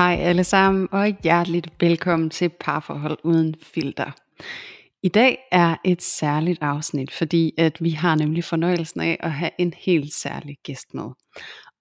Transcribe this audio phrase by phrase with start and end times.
[0.00, 4.10] Hej alle sammen, og hjerteligt velkommen til Parforhold Uden Filter.
[5.02, 9.50] I dag er et særligt afsnit, fordi at vi har nemlig fornøjelsen af at have
[9.58, 11.04] en helt særlig gæst med.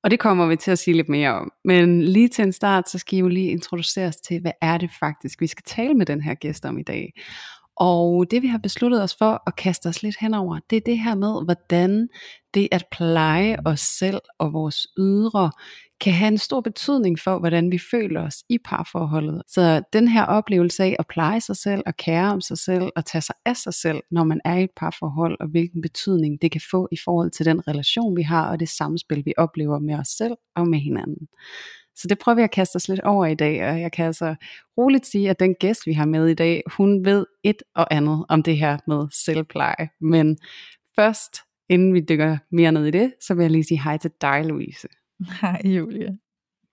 [0.03, 1.51] Og det kommer vi til at sige lidt mere om.
[1.65, 4.89] Men lige til en start, så skal I jo lige introduceres til, hvad er det
[4.99, 7.13] faktisk, vi skal tale med den her gæst om i dag.
[7.75, 10.99] Og det vi har besluttet os for at kaste os lidt henover, det er det
[10.99, 12.07] her med, hvordan
[12.53, 15.51] det at pleje os selv og vores ydre
[16.01, 19.41] kan have en stor betydning for, hvordan vi føler os i parforholdet.
[19.47, 23.05] Så den her oplevelse af at pleje sig selv og kære om sig selv og
[23.05, 26.51] tage sig af sig selv, når man er i et parforhold, og hvilken betydning det
[26.51, 29.95] kan få i forhold til den relation, vi har, og det samspil, vi oplever med
[29.95, 31.27] os selv og med hinanden.
[31.95, 34.35] Så det prøver vi at kaste os lidt over i dag, og jeg kan altså
[34.77, 38.25] roligt sige, at den gæst, vi har med i dag, hun ved et og andet
[38.29, 39.89] om det her med selvpleje.
[40.01, 40.37] Men
[40.95, 41.35] først,
[41.69, 44.45] inden vi dykker mere ned i det, så vil jeg lige sige hej til dig,
[44.45, 44.87] Louise.
[45.41, 46.17] Hej Julie.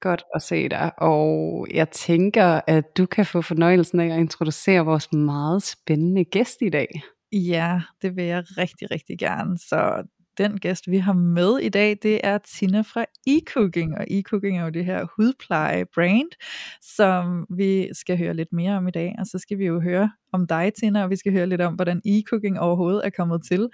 [0.01, 4.85] Godt at se dig, og jeg tænker, at du kan få fornøjelsen af at introducere
[4.85, 7.03] vores meget spændende gæst i dag.
[7.33, 9.59] Ja, det vil jeg rigtig, rigtig gerne.
[9.59, 10.05] Så
[10.39, 13.99] den gæst, vi har med i dag, det er Tina fra eCooking.
[13.99, 16.31] Og eCooking er jo det her hudpleje-brand,
[16.97, 19.15] som vi skal høre lidt mere om i dag.
[19.19, 21.75] Og så skal vi jo høre om dig, Tina, og vi skal høre lidt om,
[21.75, 23.69] hvordan eCooking overhovedet er kommet til.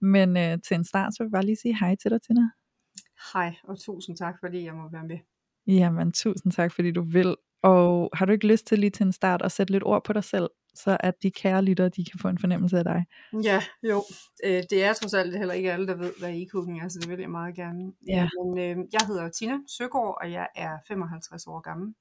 [0.00, 2.57] Men øh, til en start, så vil jeg bare lige sige hej til dig, Tina.
[3.32, 5.18] Hej, og tusind tak, fordi jeg må være med.
[5.66, 7.36] Jamen, tusind tak, fordi du vil.
[7.62, 10.12] Og har du ikke lyst til lige til en start at sætte lidt ord på
[10.12, 13.06] dig selv, så at de kære lyttere, de kan få en fornemmelse af dig?
[13.44, 14.04] Ja, jo.
[14.44, 17.10] Øh, det er trods alt heller ikke alle, der ved, hvad e-cooking er, så det
[17.10, 17.92] vil jeg meget gerne.
[18.08, 18.28] Ja.
[18.38, 21.94] Men øh, jeg hedder Tina Søgaard, og jeg er 55 år gammel.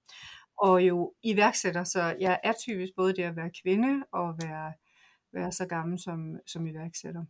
[0.58, 4.74] Og jo iværksætter, så jeg er typisk både det at være kvinde og være,
[5.34, 7.26] være så gammel som, som iværksætter.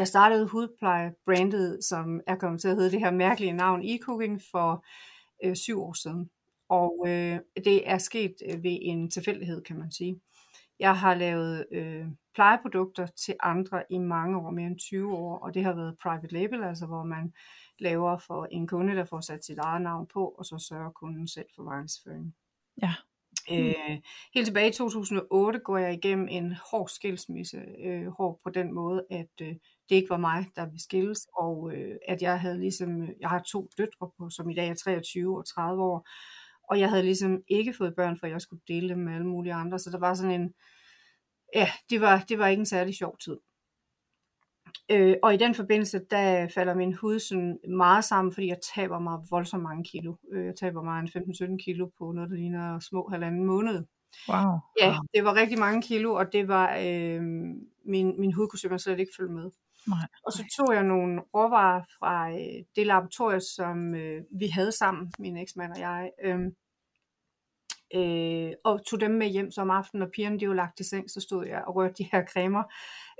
[0.00, 4.84] Jeg startede hudpleje-brandet, som er kommet til at hedde det her mærkelige navn e-cooking for
[5.44, 6.30] øh, syv år siden.
[6.68, 10.20] Og øh, det er sket øh, ved en tilfældighed, kan man sige.
[10.78, 15.54] Jeg har lavet øh, plejeprodukter til andre i mange år, mere end 20 år, og
[15.54, 17.32] det har været private label, altså hvor man
[17.78, 21.28] laver for en kunde, der får sat sit eget navn på, og så sørger kunden
[21.28, 22.34] selv for markedsføring.
[22.82, 22.94] Ja.
[23.52, 23.98] Øh,
[24.34, 29.06] helt tilbage i 2008 går jeg igennem en hård skilsmisse, øh, hård på den måde,
[29.10, 29.54] at øh,
[29.90, 33.42] det ikke var mig, der ville skilles, og øh, at jeg havde ligesom, jeg har
[33.42, 36.08] to døtre på, som i dag er 23 og 30 år,
[36.70, 39.54] og jeg havde ligesom ikke fået børn, for jeg skulle dele dem med alle mulige
[39.54, 40.54] andre, så der var sådan en,
[41.54, 43.36] ja, det var, det var ikke en særlig sjov tid.
[44.90, 48.98] Øh, og i den forbindelse, der falder min hud sådan meget sammen, fordi jeg taber
[48.98, 50.14] mig voldsomt mange kilo.
[50.32, 51.08] Øh, jeg taber mig en
[51.54, 53.84] 15-17 kilo på noget, der ligner små halvanden måned.
[54.28, 54.52] Wow.
[54.80, 57.22] Ja, det var rigtig mange kilo, og det var, øh,
[57.84, 59.50] min, min hud kunne simpelthen slet ikke følge med.
[59.88, 60.06] Nej.
[60.26, 65.12] Og så tog jeg nogle råvarer fra øh, det laboratorium, som øh, vi havde sammen,
[65.18, 66.40] min eksmand og jeg, øh,
[67.94, 70.84] øh, og tog dem med hjem så om aftenen, og pigerne de var lagt i
[70.84, 72.62] seng, så stod jeg og rørte de her cremer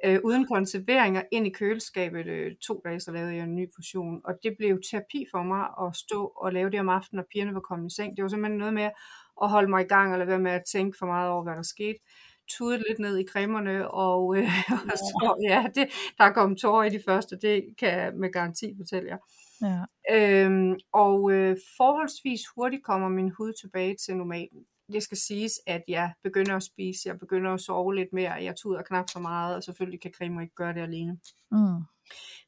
[0.04, 4.20] øh, uden konserveringer ind i køleskabet øh, to dage, så lavede jeg en ny portion,
[4.24, 7.54] og det blev terapi for mig at stå og lave det om aftenen, og pigerne
[7.54, 8.16] var kommet i seng.
[8.16, 8.90] Det var simpelthen noget med
[9.42, 11.62] at holde mig i gang, eller være med at tænke for meget over, hvad der
[11.62, 11.98] skete
[12.50, 14.48] tudet lidt ned i cremerne, og, øh,
[14.92, 15.88] og så, ja, det,
[16.18, 19.18] der er kommet tårer i de første, det kan jeg med garanti fortælle jer.
[19.62, 19.84] Ja.
[20.16, 24.64] Øhm, og øh, forholdsvis hurtigt kommer min hud tilbage til normalen.
[24.92, 28.56] Det skal siges, at jeg begynder at spise, jeg begynder at sove lidt mere, jeg
[28.56, 31.18] tuder knap så meget, og selvfølgelig kan cremer ikke gøre det alene.
[31.50, 31.82] Mm.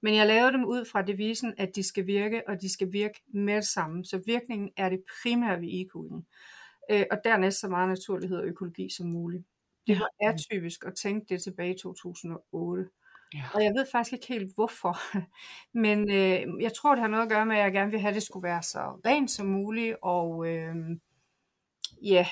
[0.02, 3.22] Men jeg lavede dem ud fra devisen, at de skal virke, og de skal virke
[3.34, 4.04] med det samme.
[4.04, 6.26] Så virkningen er det primære ved e-kuglen.
[6.90, 9.44] Øh, og dernæst så meget naturlighed og økologi som muligt.
[9.86, 12.88] Det var atypisk at tænke det tilbage i 2008.
[13.34, 13.42] Ja.
[13.54, 14.96] Og jeg ved faktisk ikke helt hvorfor.
[15.84, 18.08] Men øh, jeg tror, det har noget at gøre med, at jeg gerne vil have,
[18.08, 19.96] at det skulle være så rent som muligt.
[20.02, 20.76] Og øh,
[22.02, 22.26] ja,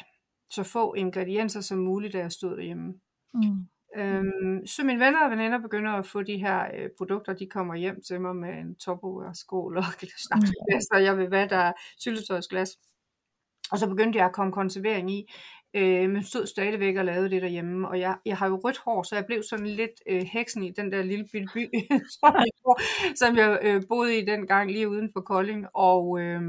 [0.50, 2.94] så få ingredienser som muligt, da jeg stod derhjemme.
[3.34, 3.66] Mm.
[3.96, 7.74] Øhm, så mine venner og veninder begynder at få de her øh, produkter, de kommer
[7.74, 9.84] hjem til mig med en topper skål og
[10.26, 12.78] snapsglas, og jeg vil hvad der er syltetøjsglas.
[13.70, 15.32] Og så begyndte jeg at komme konservering i,
[15.74, 17.88] Øh, men stod stadigvæk og lavede det derhjemme.
[17.88, 20.70] Og jeg, jeg har jo rødt hår, så jeg blev sådan lidt øh, heksen i
[20.70, 21.66] den der lille bitte by,
[22.20, 22.76] som jeg,
[23.16, 25.66] som jeg øh, boede i dengang lige uden for Kolding.
[25.74, 26.42] Og, øh,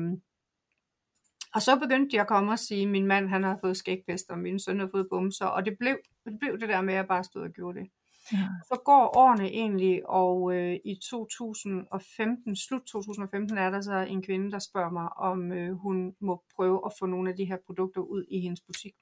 [1.53, 4.29] og så begyndte de at komme og sige, at min mand han har fået skægpest,
[4.29, 5.45] og min søn har fået bumser.
[5.45, 7.87] Og det blev, det blev det der med, at jeg bare stod og gjorde det.
[8.33, 8.47] Ja.
[8.67, 14.51] Så går årene egentlig, og øh, i 2015, slut 2015, er der så en kvinde,
[14.51, 18.01] der spørger mig, om øh, hun må prøve at få nogle af de her produkter
[18.01, 18.93] ud i hendes butik.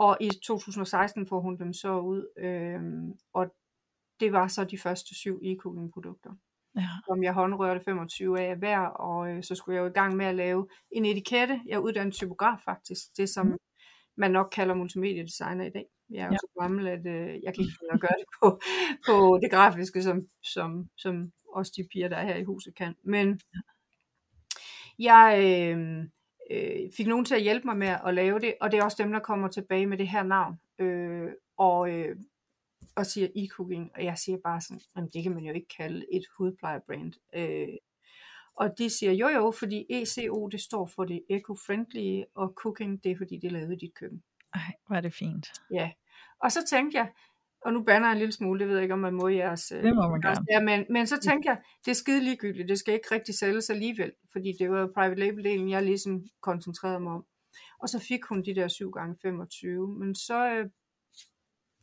[0.00, 2.80] Og i 2016 får hun dem så ud, øh,
[3.32, 3.54] og
[4.20, 6.30] det var så de første syv e-cooking produkter.
[6.76, 6.88] Ja.
[7.06, 10.26] Som jeg håndrørte 25 af hver, og øh, så skulle jeg jo i gang med
[10.26, 11.60] at lave en etikette.
[11.66, 13.56] Jeg er uddannet typograf faktisk, det som mm.
[14.16, 15.86] man nok kalder multimediedesigner i dag.
[16.10, 16.38] Jeg er jo ja.
[16.38, 18.60] så gammel, at øh, jeg kan ikke finde at gøre det på,
[19.08, 22.94] på det grafiske, som, som, som også de piger, der er her i huset, kan.
[23.02, 23.40] Men
[24.98, 26.04] jeg øh,
[26.50, 29.02] øh, fik nogen til at hjælpe mig med at lave det, og det er også
[29.02, 30.60] dem, der kommer tilbage med det her navn.
[30.78, 32.16] Øh, og, øh,
[32.96, 36.06] og siger e-cooking, og jeg siger bare sådan, jamen det kan man jo ikke kalde
[36.12, 37.12] et hudplejebrand.
[37.34, 37.68] Øh,
[38.56, 43.12] og de siger jo jo, fordi ECO det står for det eco-friendly, og cooking det
[43.12, 44.22] er fordi det er lavet i dit køkken.
[44.54, 45.46] Ej, hvor er det fint.
[45.70, 45.90] Ja,
[46.40, 47.08] og så tænkte jeg,
[47.64, 49.36] og nu banner jeg en lille smule, det ved jeg ikke, om man må i
[49.36, 49.72] jeres...
[49.72, 50.46] Øh, det må man gerne.
[50.50, 53.70] Ja, men, men så tænkte jeg, det er skide ligegyldigt, det skal ikke rigtig sælges
[53.70, 57.24] alligevel, fordi det var private label-delen, jeg ligesom koncentrerede mig om.
[57.82, 60.70] Og så fik hun de der 7 gange 25 men så, øh,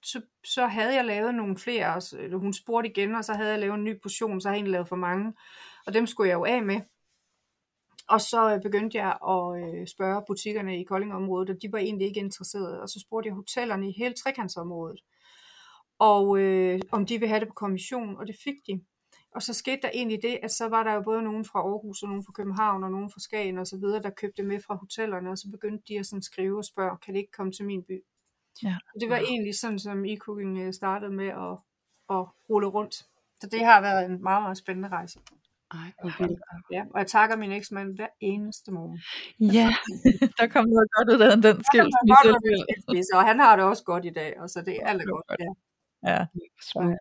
[0.03, 3.49] så, så havde jeg lavet nogle flere, og så, hun spurgte igen, og så havde
[3.49, 5.33] jeg lavet en ny portion, så havde jeg lavet for mange,
[5.85, 6.81] og dem skulle jeg jo af med.
[8.09, 12.07] Og så øh, begyndte jeg at øh, spørge butikkerne i Koldingområdet, og de var egentlig
[12.07, 12.81] ikke interesserede.
[12.81, 14.99] Og så spurgte jeg hotellerne i hele trekantsområdet,
[15.99, 18.81] og øh, om de ville have det på kommission, og det fik de.
[19.35, 22.03] Og så skete der egentlig det, at så var der jo både nogen fra Aarhus,
[22.03, 24.75] og nogen fra København, og nogen fra Skagen og så videre, der købte med fra
[24.75, 27.65] hotellerne, og så begyndte de at sådan skrive og spørge, kan det ikke komme til
[27.65, 28.03] min by?
[28.63, 28.75] Ja.
[28.93, 31.55] Og det var egentlig sådan, som e-cooking øh, startede med at,
[32.15, 32.95] at rulle rundt.
[33.41, 35.19] Så det har været en meget, meget spændende rejse.
[35.71, 36.29] Ej, okay.
[36.71, 38.99] Ja, og jeg takker min eksmand hver eneste morgen.
[39.39, 39.69] Ja,
[40.37, 43.13] der kom noget godt ud af den skilsmisse.
[43.15, 45.25] Og han har det også godt i dag, og så det er alt godt.
[45.39, 45.66] Ja.
[46.03, 46.25] Ja,
[46.71, 46.97] smart.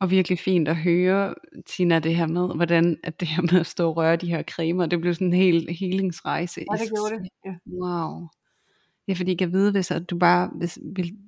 [0.00, 1.34] Og virkelig fint at høre,
[1.66, 4.42] Tina, det her med, hvordan at det her med at stå og røre de her
[4.42, 6.64] cremer, det blev sådan en hel helingsrejse.
[6.72, 7.28] Ja, det gjorde det.
[7.46, 7.54] Ja.
[7.66, 8.28] Wow.
[9.08, 10.78] Ja, fordi jeg kan vide, hvis, at du bare, hvis,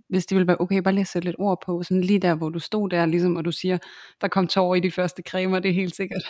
[0.08, 2.34] hvis det ville være okay, bare lige at sætte lidt ord på, sådan lige der,
[2.34, 3.78] hvor du stod der, ligesom, og du siger,
[4.20, 6.22] der kom tårer i de første cremer, det er helt sikkert.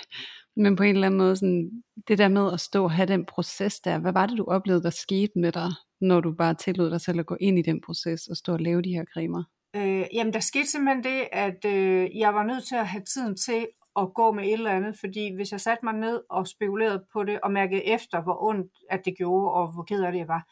[0.56, 1.70] Men på en eller anden måde, sådan,
[2.08, 4.82] det der med at stå og have den proces der, hvad var det, du oplevede,
[4.82, 5.70] der skete med dig,
[6.00, 8.60] når du bare tillod dig selv at gå ind i den proces og stå og
[8.60, 9.44] lave de her cremer?
[9.76, 13.36] Øh, jamen, der skete simpelthen det, at øh, jeg var nødt til at have tiden
[13.36, 13.66] til
[13.96, 17.24] at gå med et eller andet, fordi hvis jeg satte mig ned og spekulerede på
[17.24, 20.28] det, og mærkede efter, hvor ondt at det gjorde, og hvor ked af det jeg
[20.28, 20.46] var,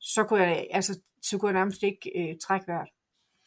[0.00, 2.88] så kunne jeg, altså, så kunne jeg nærmest ikke øh, trække vejret.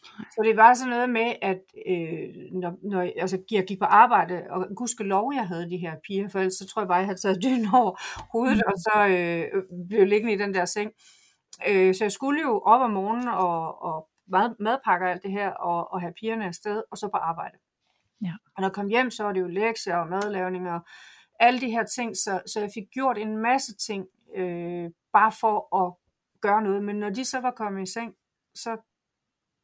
[0.03, 4.43] Så det var sådan noget med, at øh, når, når altså, jeg gik på arbejde,
[4.49, 7.05] og gudske lov, jeg havde de her piger, for ellers så tror jeg bare, jeg
[7.05, 7.91] havde taget dyn over
[8.31, 10.91] hovedet, og så øh, blev liggende i den der seng.
[11.67, 15.49] Øh, så jeg skulle jo op om morgenen og, og mad, madpakker alt det her,
[15.49, 17.57] og, og have pigerne afsted, og så på arbejde.
[18.21, 18.33] Ja.
[18.55, 20.79] Og når jeg kom hjem, så var det jo lektier og madlavning og
[21.39, 25.75] alle de her ting, så, så jeg fik gjort en masse ting, øh, bare for
[25.85, 25.93] at
[26.41, 26.83] gøre noget.
[26.83, 28.15] Men når de så var kommet i seng,
[28.55, 28.77] så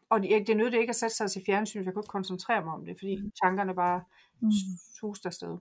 [0.09, 2.63] og det, det nødte ikke at sætte sig til fjernsyn, for jeg kunne ikke koncentrere
[2.63, 3.31] mig om det, fordi mm.
[3.43, 4.03] tankerne bare
[4.41, 4.51] mm.
[4.99, 5.57] suste afsted.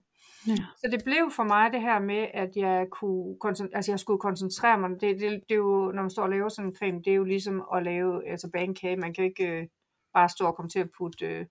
[0.47, 0.65] Ja.
[0.77, 3.37] Så det blev for mig det her med, at jeg kunne
[3.75, 4.91] altså jeg skulle koncentrere mig.
[4.91, 7.15] Det, det, det er jo, når man står og laver sådan en creme, det er
[7.15, 8.97] jo ligesom at lave altså bagekage.
[8.97, 9.69] Man kan ikke øh,
[10.15, 11.47] bare stå og komme til at putte øh,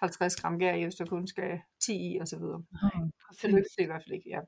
[0.00, 2.62] 50 gram gær i, hvis du kun skal 10 i, og så videre.
[3.42, 4.40] Det lykkedes det i hvert fald ikke, ja.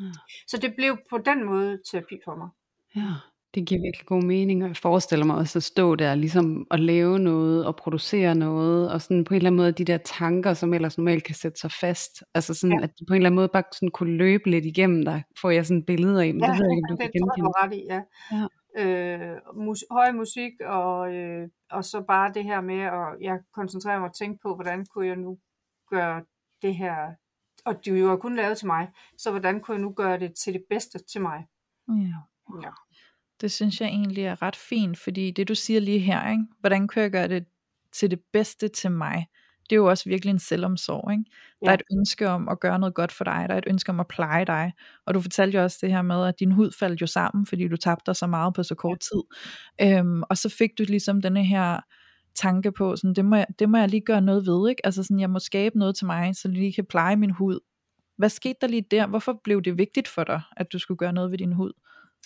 [0.00, 0.12] ja.
[0.46, 2.48] Så det blev på den måde terapi for mig.
[2.96, 3.12] Ja.
[3.56, 6.80] Det giver virkelig god mening, og jeg forestiller mig også at stå der ligesom at
[6.80, 10.54] lave noget og producere noget, og sådan på en eller anden måde de der tanker,
[10.54, 12.84] som ellers normalt kan sætte sig fast, altså sådan ja.
[12.84, 15.66] at på en eller anden måde bare sådan kunne løbe lidt igennem dig, får jeg
[15.66, 17.48] sådan billeder af, men ja, det ved jeg ikke, om du kan genkende.
[17.62, 18.00] ret i, ja.
[18.32, 18.46] ja.
[18.78, 23.98] Øh, mus, høj musik, og, øh, og så bare det her med, at jeg koncentrerer
[23.98, 25.38] mig og tænke på, hvordan kunne jeg nu
[25.90, 26.22] gøre
[26.62, 26.96] det her,
[27.64, 30.34] og det er jo kun lavet til mig, så hvordan kunne jeg nu gøre det
[30.44, 31.46] til det bedste til mig?
[31.88, 32.18] Ja.
[32.62, 32.70] ja.
[33.40, 36.44] Det synes jeg egentlig er ret fint, fordi det du siger lige her, ikke?
[36.60, 37.44] hvordan kan jeg gøre det
[37.92, 39.26] til det bedste til mig?
[39.70, 41.12] Det er jo også virkelig en selvomsorg.
[41.12, 41.24] Ikke?
[41.64, 43.90] Der er et ønske om at gøre noget godt for dig, der er et ønske
[43.90, 44.72] om at pleje dig.
[45.06, 47.68] Og du fortalte jo også det her med, at din hud faldt jo sammen, fordi
[47.68, 49.22] du tabte dig så meget på så kort tid.
[49.82, 51.80] Øhm, og så fik du ligesom denne her
[52.34, 54.70] tanke på, sådan, det, må jeg, det må jeg lige gøre noget ved.
[54.70, 54.86] Ikke?
[54.86, 57.60] Altså sådan, jeg må skabe noget til mig, så jeg lige kan pleje min hud.
[58.16, 59.06] Hvad skete der lige der?
[59.06, 61.72] Hvorfor blev det vigtigt for dig, at du skulle gøre noget ved din hud?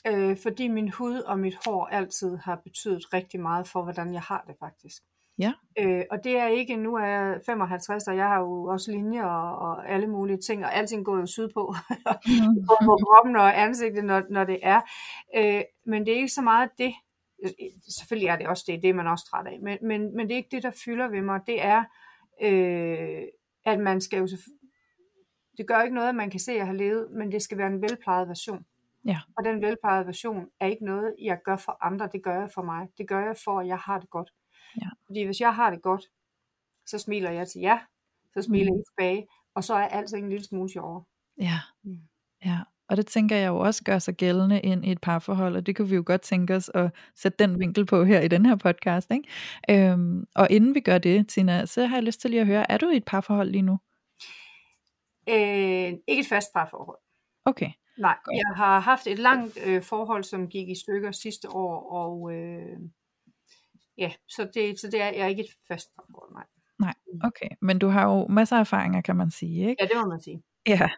[0.07, 4.23] Øh, fordi min hud og mit hår altid har betydet rigtig meget for, hvordan jeg
[4.23, 5.03] har det faktisk.
[5.39, 5.53] Ja.
[5.79, 9.25] Øh, og det er ikke, nu er jeg 55, og jeg har jo også linjer
[9.25, 11.75] og, og alle mulige ting, og alting går jo sydpå,
[12.69, 14.81] både på kroppen og ansigtet, når, når det er.
[15.37, 16.95] Øh, men det er ikke så meget det,
[17.99, 20.33] selvfølgelig er det også det, det er man også træt af, men, men, men det
[20.33, 21.85] er ikke det, der fylder ved mig, det er,
[22.43, 23.23] øh,
[23.67, 24.29] at man skal jo,
[25.59, 27.59] det gør ikke noget, at man kan se, at jeg har levet, men det skal
[27.59, 28.65] være en velplejet version.
[29.05, 29.19] Ja.
[29.37, 32.63] Og den velplejede version er ikke noget, jeg gør for andre, det gør jeg for
[32.63, 32.89] mig.
[32.99, 34.31] Det gør jeg for, at jeg har det godt.
[34.77, 34.89] Ja.
[35.07, 36.05] Fordi hvis jeg har det godt,
[36.87, 37.79] så smiler jeg til jer,
[38.35, 38.77] så smiler Mm.
[38.77, 41.05] jeg tilbage, og så er alt en lille smule sjovere.
[41.41, 41.59] Ja.
[41.85, 41.99] Mm.
[42.45, 42.59] ja.
[42.89, 45.77] Og det tænker jeg jo også gør sig gældende ind i et parforhold, og det
[45.77, 48.57] kunne vi jo godt tænke os at sætte den vinkel på her i den her
[48.57, 49.11] podcast.
[49.11, 49.91] Ikke?
[49.91, 52.71] Øhm, og inden vi gør det, Tina, så har jeg lyst til lige at høre,
[52.73, 53.79] er du i et parforhold lige nu?
[55.29, 56.99] Øh, ikke et fast parforhold.
[57.45, 57.71] Okay.
[58.01, 58.37] Nej, Godt.
[58.37, 62.79] jeg har haft et langt øh, forhold, som gik i stykker sidste år, og øh,
[63.99, 66.45] ja, så det, så det er jeg er ikke et fast parforhold, nej.
[67.25, 69.83] Okay, men du har jo masser af erfaringer, kan man sige, ikke?
[69.83, 70.43] Ja, det må man sige.
[70.67, 70.89] Ja,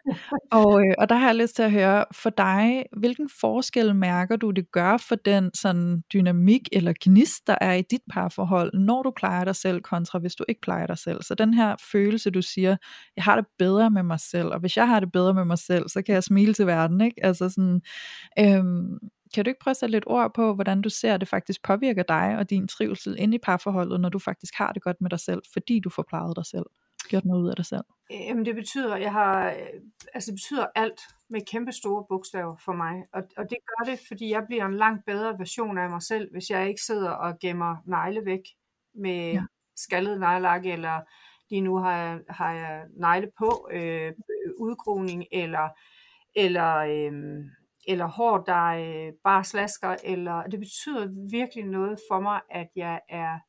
[0.51, 4.35] og, øh, og der har jeg lyst til at høre, for dig, hvilken forskel mærker
[4.35, 9.03] du, det gør for den sådan dynamik eller gnist, der er i dit parforhold, når
[9.03, 11.23] du plejer dig selv, kontra hvis du ikke plejer dig selv.
[11.23, 12.77] Så den her følelse, du siger,
[13.15, 15.57] jeg har det bedre med mig selv, og hvis jeg har det bedre med mig
[15.57, 17.25] selv, så kan jeg smile til verden, ikke?
[17.25, 17.81] Altså sådan,
[18.39, 18.97] øhm,
[19.33, 21.63] kan du ikke prøve at sætte lidt ord på, hvordan du ser, at det faktisk
[21.63, 25.09] påvirker dig og din trivsel inde i parforholdet, når du faktisk har det godt med
[25.09, 26.65] dig selv, fordi du får plejet dig selv,
[27.09, 27.83] gjort noget ud af dig selv?
[28.09, 29.81] Jamen det betyder, jeg har, øh,
[30.13, 32.93] altså det betyder alt med kæmpe store bogstaver for mig.
[33.13, 36.31] Og, og det gør det, fordi jeg bliver en langt bedre version af mig selv,
[36.31, 38.41] hvis jeg ikke sidder og gemmer negle væk
[38.95, 39.33] med Ja.
[39.33, 39.41] ja.
[39.75, 41.01] skaldet neglelak, eller
[41.49, 44.13] lige nu har jeg, har jeg negle på, øh,
[44.59, 45.69] udgroning, eller,
[46.35, 47.13] eller, øh,
[47.87, 49.95] eller hår, der øh, bare slasker.
[50.03, 53.39] Eller, det betyder virkelig noget for mig, at jeg er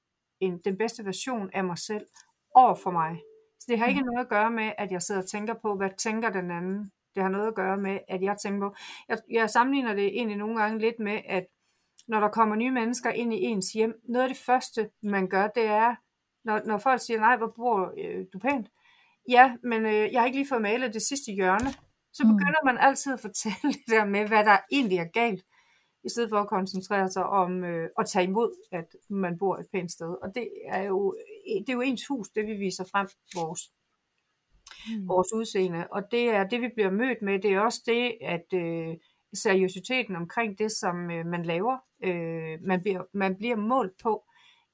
[0.41, 2.07] en, den bedste version af mig selv
[2.55, 3.21] over for mig.
[3.65, 5.91] Så det har ikke noget at gøre med, at jeg sidder og tænker på, hvad
[5.99, 6.91] tænker den anden.
[7.15, 8.75] Det har noget at gøre med, at jeg tænker på...
[9.09, 11.47] Jeg, jeg sammenligner det egentlig nogle gange lidt med, at
[12.09, 15.47] når der kommer nye mennesker ind i ens hjem, noget af det første, man gør,
[15.49, 15.95] det er,
[16.45, 18.69] når, når folk siger, nej, hvor bor øh, du pænt?
[19.29, 21.71] Ja, men øh, jeg har ikke lige fået malet det sidste hjørne.
[22.13, 22.31] Så Mm.
[22.37, 25.45] begynder man altid at fortælle det der med, hvad der egentlig er galt,
[26.05, 29.67] i stedet for at koncentrere sig om øh, at tage imod, at man bor et
[29.73, 30.17] pænt sted.
[30.23, 31.15] Og det er jo,
[31.61, 33.61] det er jo ens hus, det vi viser frem, vores,
[34.89, 35.09] Mm.
[35.09, 35.87] vores udseende.
[35.91, 37.39] Og det er det, vi bliver mødt med.
[37.39, 38.97] Det er også det, at øh,
[39.35, 44.25] seriøsiteten omkring det, som øh, man laver, øh, man, bliver, man bliver målt på.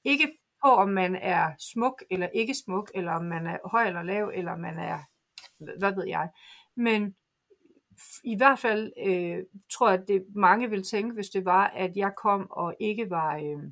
[0.04, 4.02] Ikke på, om man er smuk eller ikke smuk, eller om man er høj eller
[4.02, 4.98] lav, eller man er,
[5.78, 6.28] hvad ved jeg.
[6.76, 7.14] Men
[8.24, 9.38] i hvert fald øh,
[9.72, 13.10] tror jeg, at det mange vil tænke, hvis det var, at jeg kom og ikke
[13.10, 13.62] var, øh,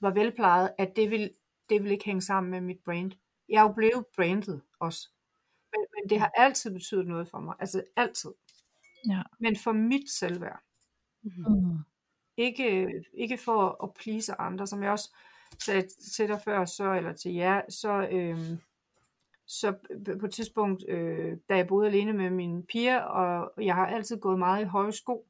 [0.00, 1.30] var velplejet, at det vil,
[1.68, 3.12] det vil ikke hænge sammen med mit brand.
[3.48, 5.08] Jeg er jo blevet brandet også.
[5.72, 7.54] Men, men det har altid betydet noget for mig.
[7.60, 8.30] Altså altid.
[9.08, 9.22] Ja.
[9.40, 10.60] Men for mit selvværd.
[11.22, 11.78] Mm.
[12.36, 15.10] Ikke, ikke for at please andre, som jeg også
[15.58, 18.58] sagde til dig før, så, eller til jer, så, øh,
[19.46, 19.74] så
[20.20, 24.20] på et tidspunkt, øh, da jeg boede alene med mine piger, og jeg har altid
[24.20, 25.26] gået meget i høje sko,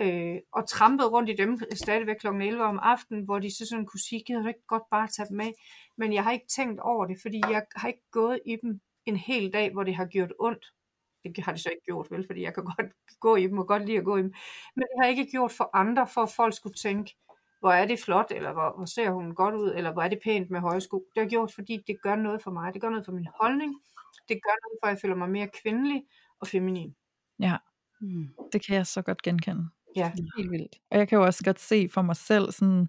[0.00, 2.26] øh, og trampet rundt i dem stadigvæk kl.
[2.26, 5.28] 11 om aftenen, hvor de så sådan kunne sige, gider du ikke godt bare tage
[5.28, 5.52] dem af?
[5.96, 9.16] Men jeg har ikke tænkt over det, fordi jeg har ikke gået i dem en
[9.16, 10.66] hel dag, hvor det har gjort ondt.
[11.24, 13.66] Det har det så ikke gjort, vel, fordi jeg kan godt gå i dem og
[13.66, 14.32] godt lide at gå i dem.
[14.76, 17.16] Men det har ikke gjort for andre, for at folk skulle tænke,
[17.60, 20.20] hvor er det flot, eller hvor, hvor ser hun godt ud, eller hvor er det
[20.24, 21.06] pænt med høje sko.
[21.14, 22.74] Det har gjort, fordi det gør noget for mig.
[22.74, 23.74] Det gør noget for min holdning.
[24.28, 26.02] Det gør noget for, at jeg føler mig mere kvindelig
[26.40, 26.96] og feminin.
[27.38, 27.56] Ja,
[28.02, 28.28] Mm.
[28.52, 29.68] det kan jeg så godt genkende.
[29.96, 30.12] Ja.
[30.36, 30.76] Helt vildt.
[30.90, 32.88] Og jeg kan jo også godt se for mig selv, sådan,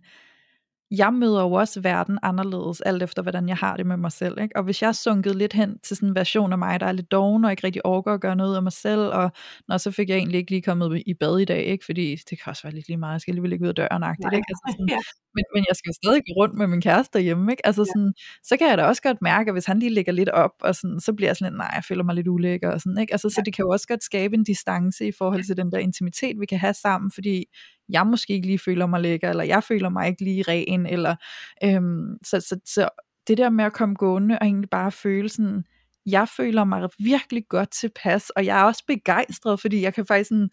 [0.98, 4.42] jeg møder jo også verden anderledes, alt efter hvordan jeg har det med mig selv.
[4.42, 4.56] Ikke?
[4.56, 6.92] Og hvis jeg er sunket lidt hen til sådan en version af mig, der er
[6.92, 9.32] lidt doven og ikke rigtig overgår at gøre noget af mig selv, og
[9.68, 11.86] når så fik jeg egentlig ikke lige kommet i bad i dag, ikke?
[11.86, 14.04] fordi det kan også være lidt lige meget, jeg skal alligevel ikke ud af døren,
[14.04, 14.46] ikke?
[14.50, 14.98] Altså sådan, Ja.
[15.36, 17.66] men, men jeg skal jo stadig gå rundt med min kæreste derhjemme, ikke?
[17.66, 20.30] Altså sådan, så kan jeg da også godt mærke, at hvis han lige ligger lidt
[20.30, 22.82] op, og sådan, så bliver jeg sådan lidt, nej, jeg føler mig lidt ulækker, og
[22.82, 23.14] sådan, ikke?
[23.14, 25.78] Altså, så det kan jo også godt skabe en distance i forhold til den der
[25.78, 27.46] intimitet, vi kan have sammen, fordi
[27.90, 31.16] jeg måske ikke lige føler mig lækker, eller jeg føler mig ikke lige ren, eller
[31.64, 32.90] øhm, så, så, så
[33.28, 35.64] det der med at komme gående, og egentlig bare føle sådan,
[36.06, 40.28] jeg føler mig virkelig godt tilpas, og jeg er også begejstret, fordi jeg kan faktisk
[40.30, 40.50] sådan,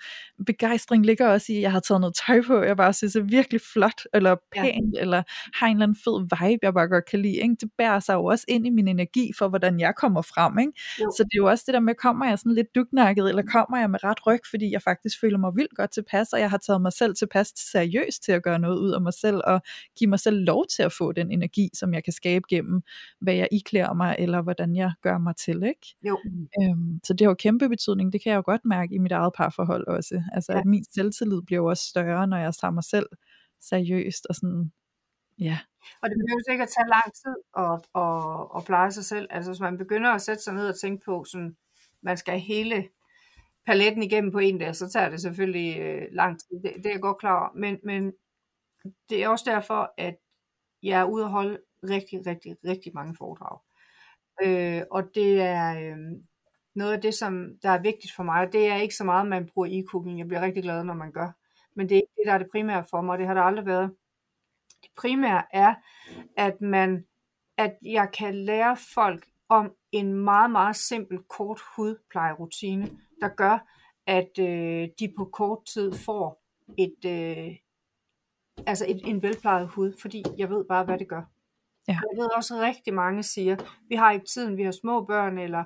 [0.46, 3.20] begejstring ligger også i, at jeg har taget noget tøj på, jeg bare synes er
[3.20, 5.00] virkelig flot, eller pænt, ja.
[5.00, 5.22] eller
[5.54, 7.36] har en eller anden fed vibe, jeg bare godt kan lide.
[7.36, 7.56] Ikke?
[7.60, 10.58] Det bærer sig jo også ind i min energi for, hvordan jeg kommer frem.
[10.58, 10.72] Ikke?
[10.98, 13.78] Så det er jo også det der med, kommer jeg sådan lidt dugnakket, eller kommer
[13.78, 16.58] jeg med ret ryg, fordi jeg faktisk føler mig vildt godt tilpas, og jeg har
[16.58, 19.62] taget mig selv tilpas seriøst til at gøre noget ud af mig selv, og
[19.98, 22.82] give mig selv lov til at få den energi, som jeg kan skabe gennem,
[23.20, 25.96] hvad jeg iklæder mig, eller hvordan jeg gør mig til, ikke?
[26.02, 26.18] Jo.
[26.62, 29.12] Øhm, så det har jo kæmpe betydning, det kan jeg jo godt mærke i mit
[29.12, 30.58] eget parforhold også, altså ja.
[30.58, 33.06] at min selvtillid bliver jo også større, når jeg tager mig selv
[33.60, 34.72] seriøst, og sådan,
[35.38, 35.58] ja.
[36.02, 38.22] Og det behøver ikke at tage lang tid at, at,
[38.56, 41.24] at pleje sig selv, altså hvis man begynder at sætte sig ned og tænke på,
[41.24, 41.56] sådan,
[42.02, 42.88] man skal hele
[43.66, 46.90] paletten igennem på en dag, så tager det selvfølgelig øh, lang tid, det, det er
[46.90, 48.12] jeg godt klar over, men, men
[49.08, 50.16] det er også derfor, at
[50.82, 53.58] jeg er ude at holde rigtig, rigtig, rigtig mange foredrag.
[54.42, 55.96] Øh, og det er øh,
[56.74, 58.52] noget af det, som der er vigtigt for mig.
[58.52, 60.18] Det er ikke så meget, man bruger e-cooking.
[60.18, 61.30] Jeg bliver rigtig glad, når man gør.
[61.76, 63.18] Men det er ikke det, der er det primære for mig.
[63.18, 63.94] Det har der aldrig været.
[64.82, 65.74] Det primære er,
[66.36, 67.04] at man
[67.60, 73.58] at jeg kan lære folk om en meget, meget simpel, kort hudplejerutine, der gør,
[74.06, 76.42] at øh, de på kort tid får
[76.78, 77.56] et, øh,
[78.66, 81.22] altså et, en velplejet hud, fordi jeg ved bare, hvad det gør.
[81.88, 81.92] Ja.
[81.92, 83.56] Jeg ved også rigtig mange siger,
[83.88, 85.64] vi har ikke tiden, vi har små børn, eller,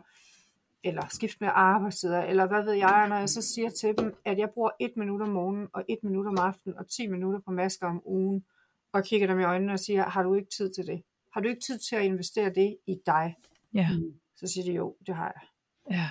[0.84, 4.38] eller skift med arbejdstider, eller hvad ved jeg, når jeg så siger til dem, at
[4.38, 7.50] jeg bruger et minut om morgenen, og et minut om aftenen, og 10 minutter på
[7.50, 8.44] masker om ugen,
[8.92, 11.02] og kigger dem i øjnene og siger, har du ikke tid til det?
[11.32, 13.36] Har du ikke tid til at investere det i dig?
[13.74, 13.88] Ja.
[14.36, 15.42] Så siger de, jo, det har jeg.
[15.90, 16.10] Ja.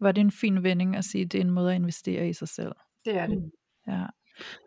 [0.00, 2.32] Var det en fin vending at sige, at det er en måde at investere i
[2.32, 2.72] sig selv?
[3.04, 3.52] Det er det.
[3.86, 4.06] Ja.